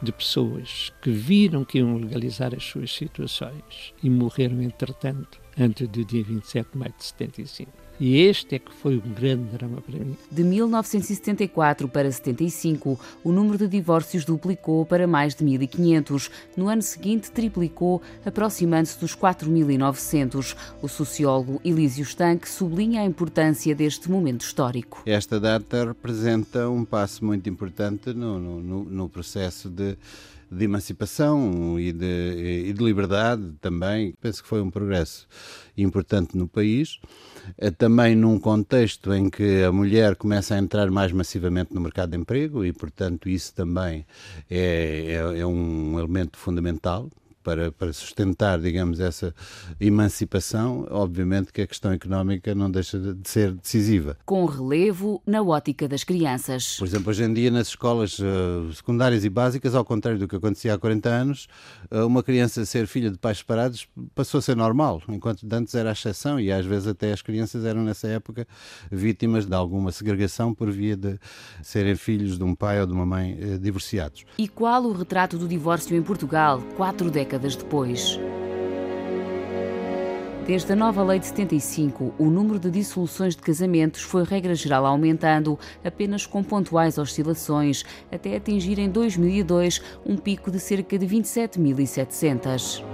de 0.00 0.10
pessoas 0.12 0.90
que 1.02 1.10
viram 1.10 1.62
que 1.62 1.76
iam 1.76 1.98
legalizar 1.98 2.54
as 2.54 2.64
suas 2.64 2.90
situações 2.90 3.92
e 4.02 4.08
morreram, 4.08 4.62
entretanto, 4.62 5.38
antes 5.60 5.86
do 5.88 6.02
dia 6.06 6.24
27 6.24 6.70
de 6.72 6.78
maio 6.78 6.94
de 6.96 7.04
75. 7.04 7.83
E 7.98 8.20
este 8.22 8.56
é 8.56 8.58
que 8.58 8.72
foi 8.72 8.96
um 8.96 9.12
grande 9.12 9.44
drama 9.56 9.80
para 9.80 9.98
mim. 9.98 10.16
De 10.30 10.42
1974 10.42 11.88
para 11.88 12.10
75, 12.10 12.98
o 13.22 13.32
número 13.32 13.58
de 13.58 13.68
divórcios 13.68 14.24
duplicou 14.24 14.84
para 14.84 15.06
mais 15.06 15.34
de 15.34 15.44
1.500. 15.44 16.30
No 16.56 16.68
ano 16.68 16.82
seguinte, 16.82 17.30
triplicou, 17.30 18.02
aproximando-se 18.24 18.98
dos 18.98 19.14
4.900. 19.14 20.56
O 20.82 20.88
sociólogo 20.88 21.60
Elísio 21.64 22.04
Stanque 22.04 22.48
sublinha 22.48 23.02
a 23.02 23.04
importância 23.04 23.74
deste 23.74 24.10
momento 24.10 24.42
histórico. 24.42 25.02
Esta 25.06 25.38
data 25.38 25.84
representa 25.86 26.68
um 26.68 26.84
passo 26.84 27.24
muito 27.24 27.48
importante 27.48 28.12
no, 28.12 28.38
no, 28.38 28.84
no 28.84 29.08
processo 29.08 29.68
de 29.68 29.96
de 30.54 30.64
emancipação 30.64 31.78
e 31.78 31.92
de, 31.92 32.66
e 32.68 32.72
de 32.72 32.84
liberdade 32.84 33.52
também. 33.60 34.14
Penso 34.20 34.42
que 34.42 34.48
foi 34.48 34.60
um 34.60 34.70
progresso 34.70 35.26
importante 35.76 36.36
no 36.36 36.48
país. 36.48 36.98
Eh, 37.58 37.70
também 37.70 38.14
num 38.14 38.38
contexto 38.38 39.12
em 39.12 39.28
que 39.28 39.62
a 39.62 39.72
mulher 39.72 40.16
começa 40.16 40.54
a 40.54 40.58
entrar 40.58 40.90
mais 40.90 41.12
massivamente 41.12 41.74
no 41.74 41.80
mercado 41.80 42.10
de 42.10 42.16
emprego 42.16 42.64
e, 42.64 42.72
portanto, 42.72 43.28
isso 43.28 43.54
também 43.54 44.06
é, 44.50 45.20
é, 45.34 45.40
é 45.40 45.46
um 45.46 45.98
elemento 45.98 46.38
fundamental 46.38 47.10
para, 47.44 47.70
para 47.70 47.92
sustentar, 47.92 48.58
digamos, 48.58 48.98
essa 48.98 49.34
emancipação, 49.78 50.88
obviamente 50.90 51.52
que 51.52 51.60
a 51.60 51.66
questão 51.66 51.92
económica 51.92 52.54
não 52.54 52.70
deixa 52.70 52.98
de 52.98 53.28
ser 53.28 53.52
decisiva. 53.52 54.16
Com 54.24 54.46
relevo 54.46 55.22
na 55.26 55.42
ótica 55.42 55.86
das 55.86 56.02
crianças. 56.02 56.76
Por 56.78 56.86
exemplo, 56.86 57.10
hoje 57.10 57.22
em 57.22 57.32
dia 57.32 57.50
nas 57.50 57.68
escolas 57.68 58.18
uh, 58.18 58.72
secundárias 58.72 59.24
e 59.24 59.28
básicas, 59.28 59.74
ao 59.74 59.84
contrário 59.84 60.18
do 60.18 60.26
que 60.26 60.34
acontecia 60.34 60.74
há 60.74 60.78
40 60.78 61.08
anos, 61.08 61.46
uh, 61.90 62.06
uma 62.06 62.22
criança 62.22 62.64
ser 62.64 62.86
filha 62.86 63.10
de 63.10 63.18
pais 63.18 63.38
separados 63.38 63.86
passou 64.14 64.38
a 64.38 64.42
ser 64.42 64.56
normal, 64.56 65.02
enquanto 65.08 65.46
antes 65.52 65.74
era 65.74 65.90
a 65.90 65.92
exceção 65.92 66.40
e 66.40 66.50
às 66.50 66.64
vezes 66.64 66.88
até 66.88 67.12
as 67.12 67.20
crianças 67.20 67.64
eram 67.64 67.82
nessa 67.82 68.08
época 68.08 68.48
vítimas 68.90 69.44
de 69.44 69.54
alguma 69.54 69.92
segregação 69.92 70.54
por 70.54 70.70
via 70.70 70.96
de 70.96 71.18
serem 71.62 71.94
filhos 71.94 72.38
de 72.38 72.44
um 72.44 72.54
pai 72.54 72.80
ou 72.80 72.86
de 72.86 72.92
uma 72.94 73.04
mãe 73.04 73.34
uh, 73.34 73.58
divorciados. 73.58 74.24
E 74.38 74.48
qual 74.48 74.82
o 74.84 74.92
retrato 74.92 75.36
do 75.36 75.46
divórcio 75.46 75.94
em 75.94 76.02
Portugal, 76.02 76.62
quatro 76.76 77.10
décadas 77.10 77.33
depois? 77.38 78.18
Desde 80.46 80.74
a 80.74 80.76
nova 80.76 81.02
lei 81.02 81.18
de 81.18 81.26
75, 81.26 82.14
o 82.18 82.26
número 82.26 82.58
de 82.58 82.70
dissoluções 82.70 83.34
de 83.34 83.40
casamentos 83.40 84.02
foi 84.02 84.24
regra 84.24 84.54
geral 84.54 84.84
aumentando, 84.84 85.58
apenas 85.82 86.26
com 86.26 86.42
pontuais 86.42 86.98
oscilações, 86.98 87.82
até 88.12 88.36
atingir 88.36 88.78
em 88.78 88.90
2002 88.90 89.80
um 90.04 90.18
pico 90.18 90.50
de 90.50 90.60
cerca 90.60 90.98
de 90.98 91.06
27.700. 91.06 92.84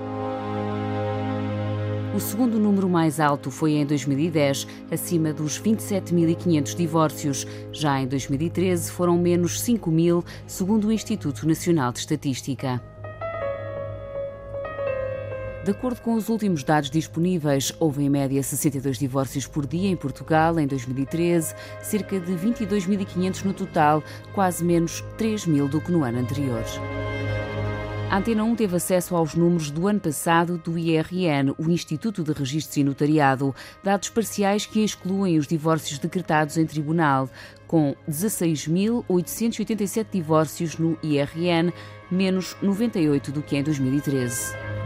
O 2.14 2.20
segundo 2.20 2.58
número 2.60 2.88
mais 2.88 3.18
alto 3.18 3.50
foi 3.50 3.72
em 3.72 3.86
2010, 3.86 4.66
acima 4.90 5.32
dos 5.32 5.60
27.500 5.60 6.76
divórcios. 6.76 7.46
Já 7.72 8.00
em 8.00 8.06
2013 8.06 8.92
foram 8.92 9.18
menos 9.18 9.60
5.000, 9.60 10.24
segundo 10.46 10.88
o 10.88 10.92
Instituto 10.92 11.48
Nacional 11.48 11.90
de 11.92 12.00
Estatística. 12.00 12.80
De 15.62 15.72
acordo 15.72 16.00
com 16.00 16.14
os 16.14 16.30
últimos 16.30 16.64
dados 16.64 16.88
disponíveis, 16.88 17.70
houve 17.78 18.02
em 18.02 18.08
média 18.08 18.42
62 18.42 18.98
divórcios 18.98 19.46
por 19.46 19.66
dia 19.66 19.90
em 19.90 19.96
Portugal 19.96 20.58
em 20.58 20.66
2013, 20.66 21.54
cerca 21.82 22.18
de 22.18 22.32
22.500 22.32 23.44
no 23.44 23.52
total, 23.52 24.02
quase 24.32 24.64
menos 24.64 25.04
3.000 25.18 25.68
do 25.68 25.78
que 25.78 25.92
no 25.92 26.02
ano 26.02 26.18
anterior. 26.18 26.64
A 28.08 28.16
Antena 28.16 28.42
1 28.42 28.56
teve 28.56 28.74
acesso 28.74 29.14
aos 29.14 29.34
números 29.34 29.70
do 29.70 29.86
ano 29.86 30.00
passado 30.00 30.56
do 30.56 30.78
IRN, 30.78 31.54
o 31.58 31.70
Instituto 31.70 32.24
de 32.24 32.32
Registros 32.32 32.78
e 32.78 32.82
Notariado, 32.82 33.54
dados 33.84 34.08
parciais 34.08 34.64
que 34.64 34.82
excluem 34.82 35.38
os 35.38 35.46
divórcios 35.46 35.98
decretados 35.98 36.56
em 36.56 36.64
tribunal, 36.64 37.28
com 37.68 37.94
16.887 38.08 40.06
divórcios 40.10 40.78
no 40.78 40.98
IRN, 41.02 41.70
menos 42.10 42.56
98 42.62 43.30
do 43.30 43.42
que 43.42 43.58
em 43.58 43.62
2013. 43.62 44.79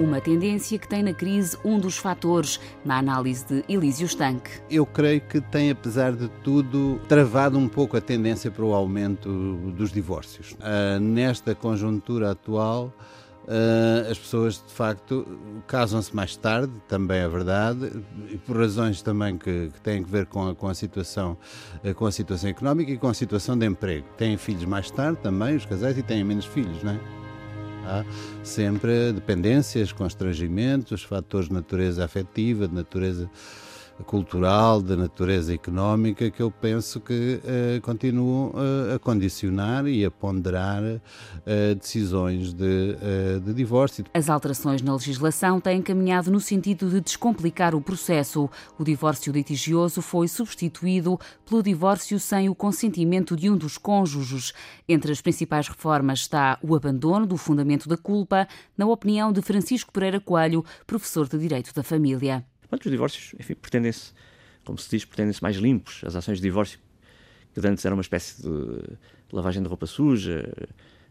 Uma 0.00 0.18
tendência 0.18 0.78
que 0.78 0.88
tem 0.88 1.02
na 1.02 1.12
crise 1.12 1.58
um 1.62 1.78
dos 1.78 1.98
fatores, 1.98 2.58
na 2.82 2.96
análise 2.96 3.44
de 3.44 3.62
Elísio 3.68 4.06
Stanque. 4.08 4.50
Eu 4.70 4.86
creio 4.86 5.20
que 5.20 5.42
tem, 5.42 5.70
apesar 5.70 6.12
de 6.12 6.26
tudo, 6.42 6.98
travado 7.06 7.58
um 7.58 7.68
pouco 7.68 7.98
a 7.98 8.00
tendência 8.00 8.50
para 8.50 8.64
o 8.64 8.72
aumento 8.72 9.28
dos 9.76 9.92
divórcios. 9.92 10.52
Uh, 10.52 10.98
nesta 10.98 11.54
conjuntura 11.54 12.30
atual, 12.30 12.90
Uh, 13.42 14.08
as 14.08 14.18
pessoas 14.18 14.62
de 14.64 14.72
facto 14.72 15.26
casam-se 15.66 16.14
mais 16.14 16.36
tarde, 16.36 16.72
também 16.86 17.18
é 17.18 17.28
verdade, 17.28 17.90
e 18.28 18.36
por 18.36 18.56
razões 18.56 19.02
também 19.02 19.36
que, 19.36 19.70
que 19.70 19.80
têm 19.80 20.04
a 20.04 20.06
ver 20.06 20.26
com 20.26 20.50
a, 20.50 20.54
com 20.54 20.68
a 20.68 20.74
situação 20.74 21.36
com 21.96 22.06
a 22.06 22.12
situação 22.12 22.48
económica 22.48 22.92
e 22.92 22.98
com 22.98 23.08
a 23.08 23.14
situação 23.14 23.58
de 23.58 23.66
emprego. 23.66 24.06
Têm 24.16 24.36
filhos 24.36 24.66
mais 24.66 24.88
tarde 24.90 25.18
também, 25.20 25.56
os 25.56 25.66
casais, 25.66 25.98
e 25.98 26.02
têm 26.02 26.22
menos 26.22 26.44
filhos, 26.44 26.80
não 26.84 26.92
é? 26.92 27.19
Há 27.84 28.04
sempre 28.42 29.12
dependências, 29.12 29.92
constrangimentos, 29.92 31.02
fatores 31.02 31.48
de 31.48 31.54
natureza 31.54 32.04
afetiva, 32.04 32.68
de 32.68 32.74
natureza 32.74 33.30
cultural, 34.04 34.82
de 34.82 34.96
natureza 34.96 35.54
económica, 35.54 36.30
que 36.30 36.42
eu 36.42 36.50
penso 36.50 37.00
que 37.00 37.40
uh, 37.42 37.80
continuam 37.80 38.50
uh, 38.50 38.94
a 38.94 38.98
condicionar 38.98 39.86
e 39.86 40.04
a 40.04 40.10
ponderar 40.10 40.82
uh, 40.82 41.74
decisões 41.74 42.52
de, 42.52 42.96
de 43.44 43.54
divórcio. 43.54 44.04
As 44.14 44.28
alterações 44.28 44.82
na 44.82 44.94
legislação 44.94 45.60
têm 45.60 45.82
caminhado 45.82 46.30
no 46.30 46.40
sentido 46.40 46.88
de 46.88 47.00
descomplicar 47.00 47.74
o 47.74 47.80
processo. 47.80 48.48
O 48.78 48.84
divórcio 48.84 49.32
litigioso 49.32 50.02
foi 50.02 50.28
substituído 50.28 51.18
pelo 51.48 51.62
divórcio 51.62 52.18
sem 52.18 52.48
o 52.48 52.54
consentimento 52.54 53.36
de 53.36 53.50
um 53.50 53.56
dos 53.56 53.78
cônjuges. 53.78 54.52
Entre 54.88 55.12
as 55.12 55.20
principais 55.20 55.68
reformas 55.68 56.20
está 56.20 56.58
o 56.62 56.74
abandono 56.74 57.26
do 57.26 57.36
fundamento 57.36 57.88
da 57.88 57.96
culpa, 57.96 58.46
na 58.76 58.86
opinião 58.86 59.32
de 59.32 59.42
Francisco 59.42 59.92
Pereira 59.92 60.20
Coelho, 60.20 60.64
professor 60.86 61.28
de 61.28 61.38
Direito 61.38 61.74
da 61.74 61.82
Família. 61.82 62.44
Portanto, 62.70 62.86
os 62.86 62.92
divórcios, 62.92 63.34
enfim, 63.38 63.54
pretendem-se, 63.54 64.12
como 64.64 64.78
se 64.78 64.88
diz, 64.88 65.04
pretendem-se 65.04 65.42
mais 65.42 65.56
limpos. 65.56 66.02
As 66.04 66.14
ações 66.14 66.38
de 66.38 66.42
divórcio, 66.42 66.78
que 67.52 67.66
antes 67.66 67.84
eram 67.84 67.96
uma 67.96 68.02
espécie 68.02 68.40
de 68.40 68.96
lavagem 69.32 69.60
de 69.60 69.68
roupa 69.68 69.86
suja, 69.86 70.48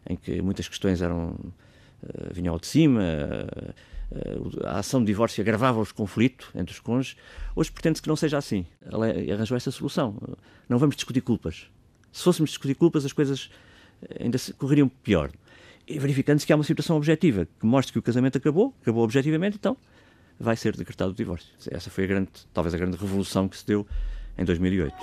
em 0.08 0.16
que 0.16 0.40
muitas 0.40 0.66
questões 0.66 1.02
eram 1.02 1.32
uh, 1.32 2.32
vinham 2.32 2.54
ao 2.54 2.58
de 2.58 2.66
cima, 2.66 3.02
uh, 3.02 4.66
a 4.66 4.78
ação 4.78 5.00
de 5.00 5.06
divórcio 5.06 5.42
agravava 5.42 5.78
os 5.80 5.92
conflitos 5.92 6.48
entre 6.54 6.72
os 6.72 6.80
cônjuges. 6.80 7.16
Hoje 7.54 7.70
pretende-se 7.70 8.00
que 8.00 8.08
não 8.08 8.16
seja 8.16 8.38
assim. 8.38 8.64
Ela 8.80 9.08
arranjou 9.32 9.56
essa 9.56 9.70
solução. 9.70 10.16
Não 10.66 10.78
vamos 10.78 10.96
discutir 10.96 11.20
culpas. 11.20 11.70
Se 12.10 12.24
fôssemos 12.24 12.50
discutir 12.50 12.74
culpas, 12.74 13.04
as 13.04 13.12
coisas 13.12 13.50
ainda 14.18 14.38
correriam 14.56 14.88
pior. 14.88 15.30
E 15.86 15.98
verificando-se 15.98 16.46
que 16.46 16.52
há 16.52 16.56
uma 16.56 16.64
situação 16.64 16.96
objetiva 16.96 17.46
que 17.58 17.66
mostre 17.66 17.92
que 17.92 17.98
o 17.98 18.02
casamento 18.02 18.38
acabou, 18.38 18.74
acabou 18.80 19.04
objetivamente, 19.04 19.56
então 19.56 19.76
vai 20.40 20.56
ser 20.56 20.74
decretado 20.74 21.10
o 21.10 21.14
divórcio. 21.14 21.52
Essa 21.70 21.90
foi 21.90 22.04
a 22.04 22.06
grande, 22.06 22.30
talvez 22.54 22.74
a 22.74 22.78
grande 22.78 22.96
revolução 22.96 23.46
que 23.46 23.58
se 23.58 23.66
deu 23.66 23.86
em 24.38 24.44
2008. 24.44 24.94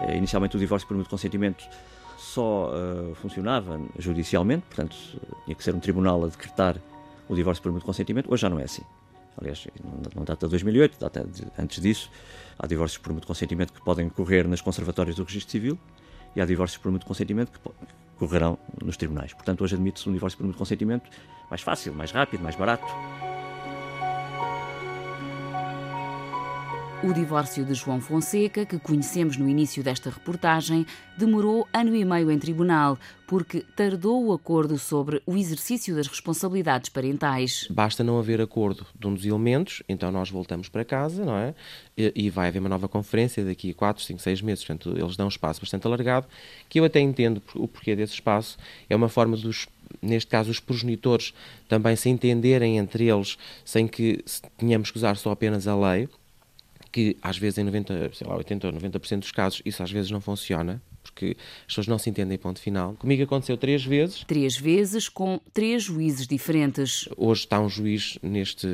Eh, 0.00 0.16
inicialmente 0.16 0.56
o 0.56 0.58
divórcio 0.60 0.86
por 0.86 0.96
mútuo 0.96 1.10
consentimento 1.10 1.64
só 2.16 2.70
uh, 2.70 3.14
funcionava 3.16 3.80
judicialmente, 3.98 4.64
portanto 4.66 4.96
tinha 5.44 5.54
que 5.54 5.64
ser 5.64 5.74
um 5.74 5.80
tribunal 5.80 6.24
a 6.24 6.28
decretar 6.28 6.76
o 7.28 7.34
divórcio 7.34 7.62
por 7.62 7.72
mútuo 7.72 7.86
consentimento. 7.86 8.32
Hoje 8.32 8.42
já 8.42 8.48
não 8.48 8.60
é 8.60 8.64
assim. 8.64 8.82
Aliás, 9.36 9.66
não 10.14 10.24
data 10.24 10.46
de 10.46 10.50
2008, 10.50 10.98
data 10.98 11.24
de, 11.24 11.44
antes 11.58 11.82
disso. 11.82 12.08
Há 12.56 12.68
divórcios 12.68 12.98
por 12.98 13.12
mútuo 13.12 13.26
consentimento 13.26 13.72
que 13.72 13.82
podem 13.82 14.08
correr 14.08 14.46
nas 14.46 14.60
conservatórias 14.60 15.16
do 15.16 15.24
registro 15.24 15.50
civil 15.50 15.78
e 16.36 16.40
há 16.40 16.44
divórcios 16.44 16.80
por 16.80 16.92
mútuo 16.92 17.08
consentimento 17.08 17.50
que 17.50 17.58
correrão 18.18 18.58
nos 18.82 18.96
tribunais. 18.96 19.32
Portanto, 19.32 19.62
hoje 19.62 19.74
admite-se 19.74 20.08
um 20.08 20.12
divórcio 20.12 20.38
por 20.38 20.44
mútuo 20.44 20.58
consentimento 20.58 21.10
mais 21.50 21.62
fácil, 21.62 21.94
mais 21.94 22.10
rápido, 22.10 22.42
mais 22.42 22.56
barato. 22.56 22.86
O 27.04 27.12
divórcio 27.12 27.66
de 27.66 27.74
João 27.74 28.00
Fonseca, 28.00 28.64
que 28.64 28.78
conhecemos 28.78 29.36
no 29.36 29.46
início 29.46 29.82
desta 29.82 30.08
reportagem, 30.08 30.86
demorou 31.18 31.68
ano 31.70 31.94
e 31.94 32.02
meio 32.02 32.30
em 32.30 32.38
tribunal, 32.38 32.98
porque 33.26 33.60
tardou 33.76 34.24
o 34.24 34.32
acordo 34.32 34.78
sobre 34.78 35.20
o 35.26 35.36
exercício 35.36 35.94
das 35.94 36.06
responsabilidades 36.06 36.88
parentais. 36.88 37.68
Basta 37.70 38.02
não 38.02 38.18
haver 38.18 38.40
acordo 38.40 38.86
de 38.98 39.06
um 39.06 39.12
dos 39.12 39.26
elementos, 39.26 39.82
então 39.86 40.10
nós 40.10 40.30
voltamos 40.30 40.70
para 40.70 40.82
casa, 40.82 41.26
não 41.26 41.36
é? 41.36 41.54
E, 41.94 42.30
vai 42.30 42.48
haver 42.48 42.60
uma 42.60 42.70
nova 42.70 42.88
conferência 42.88 43.44
daqui 43.44 43.72
a 43.72 43.74
4, 43.74 44.02
5, 44.02 44.22
6 44.22 44.40
meses. 44.40 44.64
Portanto, 44.64 44.96
eles 44.96 45.14
dão 45.14 45.26
um 45.26 45.28
espaço 45.28 45.60
bastante 45.60 45.86
alargado, 45.86 46.26
que 46.70 46.80
eu 46.80 46.86
até 46.86 47.00
entendo 47.00 47.42
o 47.54 47.68
porquê 47.68 47.94
desse 47.94 48.14
espaço. 48.14 48.56
É 48.88 48.96
uma 48.96 49.10
forma 49.10 49.36
dos 49.36 49.68
neste 50.00 50.30
caso, 50.30 50.50
os 50.50 50.58
progenitores 50.58 51.34
também 51.68 51.94
se 51.94 52.08
entenderem 52.08 52.78
entre 52.78 53.06
eles 53.06 53.36
sem 53.62 53.86
que 53.86 54.24
tenhamos 54.56 54.90
que 54.90 54.96
usar 54.96 55.16
só 55.18 55.30
apenas 55.30 55.68
a 55.68 55.76
lei, 55.76 56.08
que 56.94 57.16
às 57.20 57.36
vezes 57.36 57.58
em 57.58 57.64
90, 57.64 58.12
sei 58.14 58.24
lá, 58.24 58.36
80 58.36 58.68
ou 58.68 58.72
90% 58.74 59.18
dos 59.18 59.32
casos 59.32 59.60
isso 59.64 59.82
às 59.82 59.90
vezes 59.90 60.12
não 60.12 60.20
funciona, 60.20 60.80
porque 61.02 61.36
as 61.62 61.66
pessoas 61.66 61.88
não 61.88 61.98
se 61.98 62.08
entendem 62.08 62.38
ponto 62.38 62.60
final. 62.60 62.94
Comigo 62.94 63.20
aconteceu 63.24 63.56
três 63.56 63.84
vezes. 63.84 64.22
Três 64.28 64.56
vezes 64.56 65.08
com 65.08 65.40
três 65.52 65.82
juízes 65.82 66.24
diferentes. 66.24 67.08
Hoje 67.16 67.40
está 67.40 67.58
um 67.58 67.68
juiz 67.68 68.16
neste, 68.22 68.68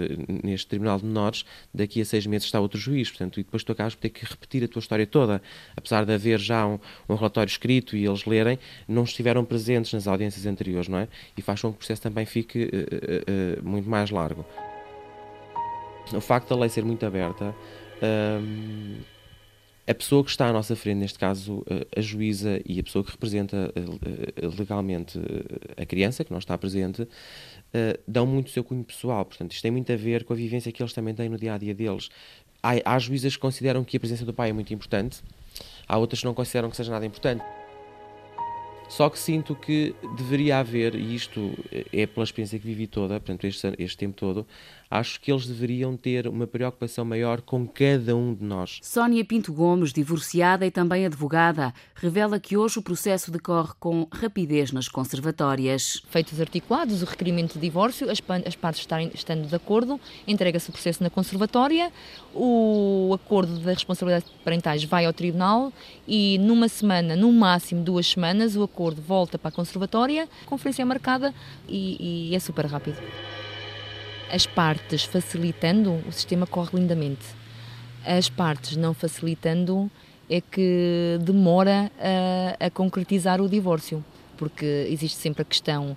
neste 0.45 0.67
Tribunal 0.67 0.99
de 0.99 1.07
Menores, 1.07 1.47
daqui 1.73 2.03
a 2.03 2.05
seis 2.05 2.27
meses 2.27 2.45
está 2.45 2.61
outro 2.61 2.79
juiz, 2.79 3.09
portanto, 3.09 3.41
e 3.41 3.43
depois 3.43 3.65
tu 3.65 3.73
acabas 3.73 3.95
por 3.95 4.03
ter 4.03 4.11
que 4.11 4.27
repetir 4.27 4.65
a 4.65 4.69
tua 4.69 4.81
história 4.81 5.07
toda. 5.07 5.41
Apesar 5.75 6.05
de 6.05 6.13
haver 6.13 6.39
já 6.39 6.67
um, 6.67 6.79
um 7.09 7.15
relatório 7.15 7.49
escrito 7.49 7.97
e 7.97 8.05
eles 8.05 8.27
lerem, 8.27 8.59
não 8.87 9.05
estiveram 9.05 9.47
presentes 9.47 9.95
nas 9.95 10.07
audiências 10.07 10.45
anteriores, 10.45 10.89
não 10.89 10.99
é? 10.99 11.09
E 11.39 11.41
faz 11.41 11.63
com 11.63 11.71
que 11.71 11.77
o 11.77 11.79
processo 11.79 12.03
também 12.03 12.27
fique 12.27 12.65
uh, 12.65 12.67
uh, 12.67 13.61
uh, 13.61 13.67
muito 13.67 13.89
mais 13.89 14.11
largo. 14.11 14.45
O 16.13 16.21
facto 16.21 16.51
da 16.51 16.57
lei 16.61 16.69
ser 16.69 16.85
muito 16.85 17.07
aberta 17.07 17.55
a 19.91 19.95
pessoa 19.95 20.23
que 20.23 20.31
está 20.31 20.47
à 20.47 20.53
nossa 20.53 20.77
frente, 20.77 20.99
neste 20.99 21.19
caso 21.19 21.65
a 21.97 22.01
juíza 22.01 22.61
e 22.65 22.79
a 22.79 22.83
pessoa 22.83 23.05
que 23.05 23.11
representa 23.11 23.73
eh, 23.75 24.47
legalmente 24.57 25.19
eh, 25.19 25.83
a 25.83 25.85
criança, 25.85 26.23
que 26.23 26.31
não 26.31 26.39
está 26.39 26.57
presente, 26.57 27.09
eh, 27.75 27.99
dão 28.07 28.25
muito 28.25 28.47
o 28.47 28.51
seu 28.51 28.63
cunho 28.63 28.85
pessoal. 28.85 29.25
Portanto, 29.25 29.51
isto 29.51 29.63
tem 29.63 29.73
muito 29.73 29.93
a 29.93 29.97
ver 29.97 30.23
com 30.23 30.33
a 30.33 30.37
vivência 30.37 30.71
que 30.71 30.81
eles 30.81 30.93
também 30.93 31.13
têm 31.13 31.29
no 31.29 31.37
dia 31.37 31.55
a 31.55 31.59
dia 31.59 31.75
deles. 31.75 32.09
Há, 32.63 32.75
há 32.85 32.99
juízas 33.01 33.35
que 33.35 33.41
consideram 33.41 33.83
que 33.83 33.97
a 33.97 34.01
presença 34.01 34.25
do 34.25 34.33
pai 34.33 34.51
é 34.51 34.53
muito 34.53 34.73
importante, 34.73 35.23
há 35.89 35.99
outras 35.99 36.21
que 36.21 36.27
não 36.27 36.35
consideram 36.35 36.71
que 36.71 36.77
seja 36.77 36.93
nada 36.93 37.05
importante. 37.05 37.43
Só 38.89 39.11
que 39.11 39.19
sinto 39.19 39.57
que 39.57 39.93
deveria 40.17 40.59
haver, 40.59 40.95
e 40.95 41.17
isto 41.17 41.53
é 41.93 42.07
pela 42.07 42.23
experiência 42.23 42.59
que 42.61 42.67
vivi 42.67 42.87
toda, 42.87 43.19
portanto, 43.19 43.45
este, 43.45 43.73
este 43.77 43.97
tempo 43.97 44.17
todo, 44.17 44.47
acho 44.91 45.21
que 45.21 45.31
eles 45.31 45.47
deveriam 45.47 45.97
ter 45.97 46.27
uma 46.27 46.47
preocupação 46.47 47.05
maior 47.05 47.41
com 47.41 47.67
cada 47.67 48.17
um 48.17 48.35
de 48.35 48.43
nós. 48.43 48.81
Sónia 48.83 49.25
Pinto 49.25 49.53
Gomes, 49.53 49.93
divorciada 49.93 50.67
e 50.67 50.71
também 50.71 51.07
advogada, 51.07 51.73
revela 51.95 52.41
que 52.41 52.57
hoje 52.57 52.81
o 52.81 52.83
processo 52.83 53.31
decorre 53.31 53.71
com 53.79 54.09
rapidez 54.11 54.73
nas 54.73 54.89
conservatórias. 54.89 56.03
Feitos 56.11 56.41
articulados, 56.41 57.03
o 57.03 57.05
requerimento 57.05 57.55
de 57.55 57.61
divórcio, 57.61 58.11
as, 58.11 58.21
as 58.45 58.57
partes 58.57 58.81
estarem, 58.81 59.11
estando 59.15 59.47
de 59.47 59.55
acordo, 59.55 60.01
entrega-se 60.27 60.69
o 60.71 60.73
processo 60.73 61.03
na 61.03 61.11
conservatória, 61.11 61.93
o 62.35 63.13
acordo 63.15 63.61
da 63.61 63.73
responsabilidade 63.73 64.27
parentais 64.45 64.83
vai 64.83 65.07
ao 65.07 65.13
tribunal 65.13 65.73
e 66.07 66.39
numa 66.39 66.69
semana, 66.69 67.15
no 67.15 67.33
máximo 67.33 67.83
duas 67.83 68.07
semanas, 68.07 68.57
o 68.57 68.63
acordo 68.63 69.01
volta 69.01 69.39
para 69.39 69.51
a 69.51 69.53
conservatória, 69.53 70.29
a 70.43 70.47
conferência 70.47 70.83
é 70.83 70.85
marcada 70.85 71.33
e, 71.69 72.31
e 72.31 72.35
é 72.35 72.41
super 72.41 72.67
rápido 72.67 72.99
as 74.33 74.47
partes 74.47 75.05
facilitando, 75.05 76.01
o 76.07 76.13
sistema 76.13 76.47
corre 76.47 76.79
lindamente. 76.79 77.27
As 78.05 78.31
partes 78.31 78.77
não 78.77 78.95
facilitando 78.95 79.91
é 80.29 80.41
que 80.41 81.19
demora 81.21 81.91
a, 81.99 82.67
a 82.67 82.71
concretizar 82.71 83.41
o 83.41 83.49
divórcio, 83.49 84.05
porque 84.41 84.87
existe 84.89 85.19
sempre 85.19 85.43
a 85.43 85.45
questão 85.45 85.95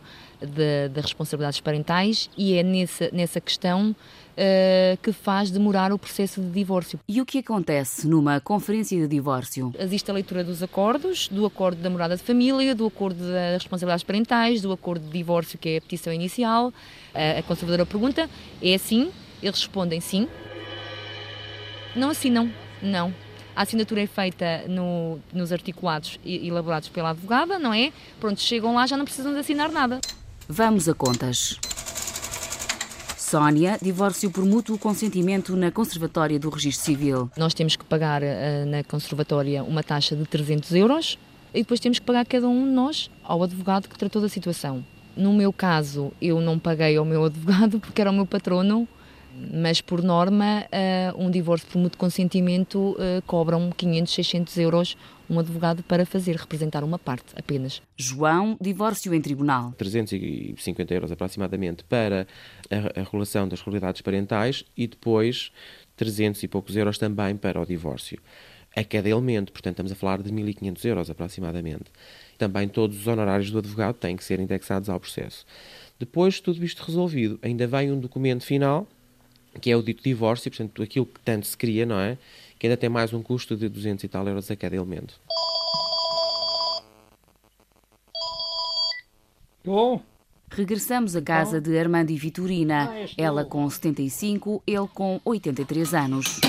das 0.94 1.06
responsabilidades 1.06 1.62
parentais 1.62 2.30
e 2.38 2.56
é 2.58 2.62
nessa, 2.62 3.10
nessa 3.14 3.40
questão 3.40 3.92
uh, 3.92 4.98
que 5.02 5.14
faz 5.14 5.50
demorar 5.50 5.94
o 5.94 5.98
processo 5.98 6.42
de 6.42 6.50
divórcio. 6.50 7.00
E 7.08 7.22
o 7.22 7.26
que 7.26 7.38
acontece 7.38 8.06
numa 8.06 8.42
conferência 8.42 9.00
de 9.00 9.08
divórcio? 9.08 9.74
Existe 9.80 10.12
a 10.12 10.14
leitura 10.14 10.44
dos 10.44 10.62
acordos, 10.62 11.30
do 11.30 11.46
acordo 11.46 11.82
da 11.82 11.90
morada 11.90 12.18
de 12.18 12.22
família, 12.22 12.76
do 12.76 12.86
acordo 12.86 13.24
das 13.26 13.64
responsabilidades 13.64 14.04
parentais, 14.04 14.62
do 14.62 14.74
acordo 14.74 15.06
de 15.06 15.12
divórcio, 15.14 15.58
que 15.58 15.70
é 15.70 15.78
a 15.78 15.82
petição 15.82 16.12
inicial. 16.12 16.68
Uh, 16.68 17.40
a 17.40 17.44
conservadora 17.44 17.86
pergunta: 17.86 18.30
é 18.62 18.74
assim? 18.74 19.10
Eles 19.42 19.60
respondem 19.60 20.02
sim. 20.02 20.28
Não 21.96 22.10
assinam, 22.10 22.52
não. 22.82 23.14
A 23.56 23.62
assinatura 23.62 24.02
é 24.02 24.08
feita 24.08 24.64
no, 24.68 25.20
nos 25.32 25.52
articulados 25.52 26.20
elaborados 26.26 26.90
pela 26.90 27.12
advogada, 27.12 27.60
não 27.60 27.74
é? 27.74 27.92
Pronto, 28.20 28.42
chegam 28.42 28.76
lá, 28.76 28.88
já 28.88 28.98
não 28.98 29.06
precisam 29.06 29.32
de 29.32 29.40
assinar 29.40 29.72
nada. 29.72 30.00
Vamos 30.48 30.90
a 30.90 30.94
contas. 30.94 31.60
Sónia, 33.18 33.80
divórcio 33.82 34.30
por 34.30 34.46
mútuo 34.46 34.78
consentimento 34.78 35.56
na 35.56 35.72
Conservatória 35.72 36.40
do 36.40 36.50
Registro 36.50 36.86
Civil. 36.86 37.32
Nós 37.36 37.54
temos 37.54 37.76
que 37.76 37.84
pagar 37.84 38.22
uh, 38.22 38.26
na 38.68 38.84
Conservatória 38.84 39.64
uma 39.64 39.82
taxa 39.82 40.16
de 40.16 40.24
300 40.26 40.72
euros 40.74 41.18
e 41.54 41.60
depois 41.60 41.80
temos 41.80 41.98
que 41.98 42.06
pagar 42.06 42.26
cada 42.26 42.48
um 42.48 42.66
de 42.66 42.72
nós 42.72 43.10
ao 43.24 43.42
advogado 43.42 43.88
que 43.88 43.98
tratou 43.98 44.22
da 44.22 44.30
situação. 44.30 44.86
No 45.18 45.34
meu 45.34 45.52
caso, 45.52 46.12
eu 46.22 46.40
não 46.42 46.60
paguei 46.60 46.96
ao 46.98 47.06
meu 47.06 47.26
advogado 47.26 47.80
porque 47.80 48.02
era 48.02 48.12
o 48.12 48.14
meu 48.14 48.26
patrono, 48.26 48.88
mas 49.34 49.82
por 49.82 50.04
norma, 50.04 50.64
uh, 50.64 51.24
um 51.24 51.32
divórcio 51.32 51.68
por 51.68 51.80
mútuo 51.80 51.98
consentimento 51.98 52.92
uh, 52.92 53.22
cobram 53.26 53.72
500, 53.72 54.14
600 54.14 54.58
euros 54.58 54.98
um 55.30 55.40
advogado 55.40 55.82
para 55.84 56.06
fazer 56.06 56.36
representar 56.36 56.84
uma 56.84 57.00
parte 57.00 57.26
apenas. 57.36 57.82
João, 57.98 58.58
divórcio 58.60 59.14
em 59.14 59.22
tribunal. 59.22 59.74
350 59.78 60.94
euros 60.94 61.12
aproximadamente 61.12 61.84
para 61.84 62.28
a, 62.70 63.00
a 63.00 63.04
regulação 63.04 63.48
das 63.48 63.62
realidades 63.62 64.02
parentais 64.02 64.64
e 64.78 64.86
depois 64.86 65.52
300 65.96 66.44
e 66.44 66.48
poucos 66.48 66.76
euros 66.76 66.98
também 66.98 67.36
para 67.36 67.60
o 67.60 67.66
divórcio. 67.66 68.20
A 68.76 68.84
cada 68.84 69.08
elemento, 69.08 69.52
portanto, 69.52 69.74
estamos 69.74 69.92
a 69.92 69.96
falar 69.96 70.22
de 70.22 70.32
1.500 70.32 70.86
euros 70.86 71.10
aproximadamente. 71.10 71.86
Também 72.38 72.68
todos 72.68 73.00
os 73.00 73.08
honorários 73.08 73.52
do 73.52 73.60
advogado 73.60 73.96
têm 73.96 74.16
que 74.16 74.24
ser 74.24 74.40
indexados 74.40 74.90
ao 74.90 75.00
processo. 75.00 75.46
Depois 76.00 76.36
de 76.36 76.42
tudo 76.42 76.66
isto 76.66 76.84
resolvido, 76.84 77.38
ainda 77.42 77.68
vem 77.68 77.92
um 77.92 78.00
documento 78.00 78.44
final, 78.44 78.88
que 79.62 79.72
é 79.72 79.78
o 79.78 79.82
dito 79.82 80.04
divórcio, 80.04 80.50
portanto, 80.50 80.82
aquilo 80.82 81.06
que 81.06 81.20
tanto 81.22 81.48
se 81.48 81.58
queria, 81.58 81.86
não 81.86 82.00
é? 82.00 82.18
que 82.64 82.68
ainda 82.68 82.78
tem 82.78 82.90
mais 82.90 83.12
um 83.12 83.22
custo 83.22 83.58
de 83.58 83.68
200 83.68 84.06
e 84.06 84.08
tal 84.08 84.26
euros 84.26 84.50
a 84.50 84.56
cada 84.56 84.74
elemento. 84.74 85.20
Oh. 89.66 90.00
Regressamos 90.50 91.14
à 91.14 91.22
casa 91.22 91.58
oh. 91.58 91.60
de 91.60 91.78
Armando 91.78 92.12
e 92.12 92.16
Vitorina. 92.16 92.90
Ah, 92.90 93.10
Ela 93.18 93.44
com 93.44 93.70
75, 93.70 94.64
ele 94.66 94.88
com 94.94 95.20
83 95.26 95.94
anos. 95.94 96.40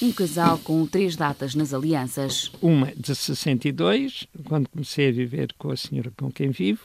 Um 0.00 0.10
casal 0.10 0.58
com 0.60 0.86
três 0.86 1.16
datas 1.16 1.54
nas 1.54 1.74
alianças. 1.74 2.50
Uma 2.62 2.90
de 2.96 3.14
62, 3.14 4.26
quando 4.44 4.70
comecei 4.70 5.10
a 5.10 5.12
viver 5.12 5.52
com 5.58 5.70
a 5.70 5.76
senhora 5.76 6.10
com 6.16 6.32
quem 6.32 6.48
vivo. 6.48 6.80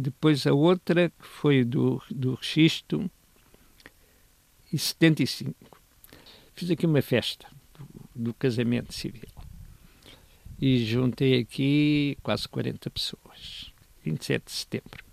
Depois 0.00 0.46
a 0.46 0.54
outra, 0.54 1.10
que 1.10 1.26
foi 1.26 1.62
do, 1.62 2.02
do 2.10 2.34
registro 2.34 3.10
e 4.72 4.78
75. 4.78 5.54
Fiz 6.54 6.70
aqui 6.70 6.86
uma 6.86 7.02
festa 7.02 7.46
do, 7.78 8.22
do 8.30 8.34
casamento 8.34 8.94
civil 8.94 9.28
e 10.58 10.84
juntei 10.84 11.40
aqui 11.40 12.16
quase 12.22 12.48
40 12.48 12.88
pessoas, 12.90 13.72
27 14.02 14.44
de 14.46 14.52
setembro. 14.52 15.04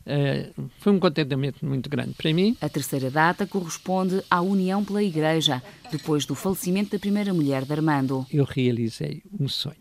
Uh, 0.00 0.70
foi 0.78 0.92
um 0.92 0.98
contentamento 0.98 1.64
muito 1.64 1.90
grande 1.90 2.14
para 2.14 2.32
mim. 2.32 2.56
A 2.60 2.70
terceira 2.70 3.10
data 3.10 3.46
corresponde 3.46 4.22
à 4.30 4.40
união 4.40 4.82
pela 4.82 5.02
Igreja, 5.02 5.62
depois 5.90 6.24
do 6.24 6.34
falecimento 6.34 6.92
da 6.92 6.98
primeira 6.98 7.34
mulher 7.34 7.66
de 7.66 7.72
Armando. 7.72 8.26
Eu 8.30 8.44
realizei 8.44 9.22
um 9.38 9.46
sonho, 9.46 9.76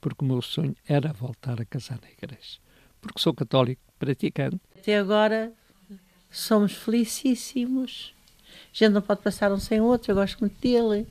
porque 0.00 0.24
o 0.24 0.28
meu 0.28 0.42
sonho 0.42 0.74
era 0.86 1.12
voltar 1.12 1.60
a 1.60 1.64
casar 1.64 2.00
na 2.02 2.10
Igreja, 2.10 2.58
porque 3.04 3.20
sou 3.20 3.34
católico 3.34 3.80
praticante. 3.98 4.60
Até 4.78 4.98
agora 4.98 5.52
somos 6.30 6.72
felicíssimos. 6.72 8.14
A 8.72 8.76
gente 8.76 8.92
não 8.92 9.02
pode 9.02 9.22
passar 9.22 9.52
um 9.52 9.58
sem 9.58 9.80
o 9.80 9.84
outro, 9.84 10.12
eu 10.12 10.16
gosto 10.16 10.40
muito 10.40 10.60
dele. 10.60 11.06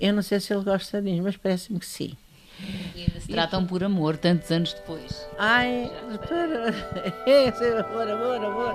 Eu 0.00 0.12
não 0.12 0.22
sei 0.22 0.40
se 0.40 0.52
ele 0.52 0.64
gosta 0.64 1.00
de 1.00 1.10
mim, 1.10 1.20
mas 1.20 1.36
parece-me 1.36 1.78
que 1.78 1.86
sim. 1.86 2.16
E 2.94 3.02
ainda 3.02 3.20
se 3.20 3.28
tratam 3.28 3.66
por 3.66 3.82
amor, 3.82 4.16
tantos 4.16 4.50
anos 4.50 4.72
depois. 4.72 5.26
Ai, 5.38 5.90
para. 6.28 6.72
É, 7.26 7.48
amor, 7.80 8.08
amor, 8.08 8.44
amor. 8.44 8.74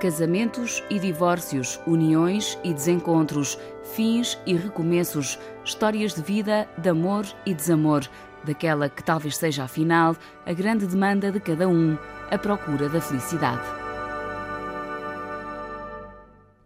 Casamentos 0.00 0.82
e 0.90 0.98
divórcios, 0.98 1.78
uniões 1.86 2.58
e 2.64 2.74
desencontros, 2.74 3.56
fins 3.94 4.36
e 4.44 4.54
recomeços, 4.54 5.38
histórias 5.64 6.14
de 6.14 6.22
vida, 6.22 6.68
de 6.76 6.88
amor 6.88 7.24
e 7.46 7.54
desamor, 7.54 8.08
daquela 8.44 8.88
que 8.88 9.02
talvez 9.02 9.36
seja, 9.36 9.64
afinal, 9.64 10.16
a 10.44 10.52
grande 10.52 10.86
demanda 10.86 11.30
de 11.30 11.40
cada 11.40 11.68
um 11.68 11.96
a 12.30 12.38
procura 12.38 12.88
da 12.88 13.00
felicidade. 13.00 13.62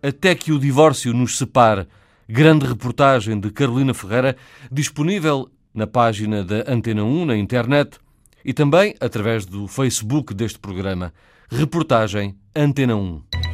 Até 0.03 0.35
que 0.35 0.53
o 0.53 0.59
divórcio 0.59 1.13
nos 1.13 1.37
separe. 1.37 1.89
Grande 2.29 2.67
reportagem 2.67 3.39
de 3.39 3.51
Carolina 3.51 3.95
Ferreira, 3.95 4.37
disponível 4.71 5.49
na 5.75 5.87
página 5.87 6.45
da 6.45 6.65
Antena 6.69 7.05
1 7.05 7.25
na 7.25 7.37
internet 7.37 7.99
e 8.45 8.53
também 8.53 8.95
através 9.01 9.45
do 9.45 9.67
Facebook 9.67 10.33
deste 10.33 10.59
programa. 10.59 11.13
Reportagem 11.51 12.37
Antena 12.55 12.97
1. 12.97 13.46